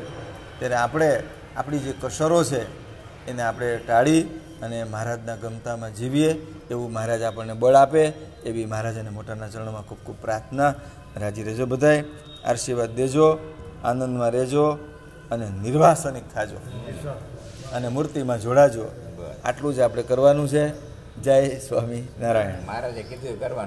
ત્યારે 0.58 0.74
આપણે 0.74 1.22
આપણી 1.56 1.78
જે 1.78 1.94
કસરો 2.00 2.44
છે 2.44 2.62
એને 3.30 3.42
આપણે 3.42 3.76
ટાળી 3.76 4.22
અને 4.62 4.84
મહારાજના 4.84 5.36
ગમતામાં 5.36 5.94
જીવીએ 5.94 6.32
એવું 6.70 6.92
મહારાજ 6.92 7.22
આપણને 7.22 7.52
બળ 7.52 7.74
આપે 7.74 8.04
એવી 8.44 8.66
મહારાજ 8.66 8.98
અને 8.98 9.10
મોટાના 9.10 9.48
ચરણોમાં 9.48 9.82
ખૂબ 9.82 9.98
ખૂબ 9.98 10.16
પ્રાર્થના. 10.20 10.74
રાજી 11.16 11.42
રહેજો 11.42 11.66
બધાય 11.66 12.04
આશીર્વાદ 12.44 12.90
દેજો 12.94 13.54
આનંદમાં 13.84 14.30
રહેજો 14.30 14.70
અને 15.30 15.46
નિર્વાસનિક 15.62 16.34
થાજો. 16.34 16.56
અને 17.72 17.88
મૂર્તિમાં 17.88 18.40
જોડાજો. 18.40 18.84
આટલું 19.44 19.74
જ 19.74 19.80
આપણે 19.80 20.02
કરવાનું 20.02 20.48
છે. 20.48 20.88
જય 21.22 21.58
સ્વામી 21.58 22.08
નારાયણ 22.20 22.66
મહારાજે 22.66 23.02
કીધું 23.02 23.40
કરવાનું. 23.40 23.56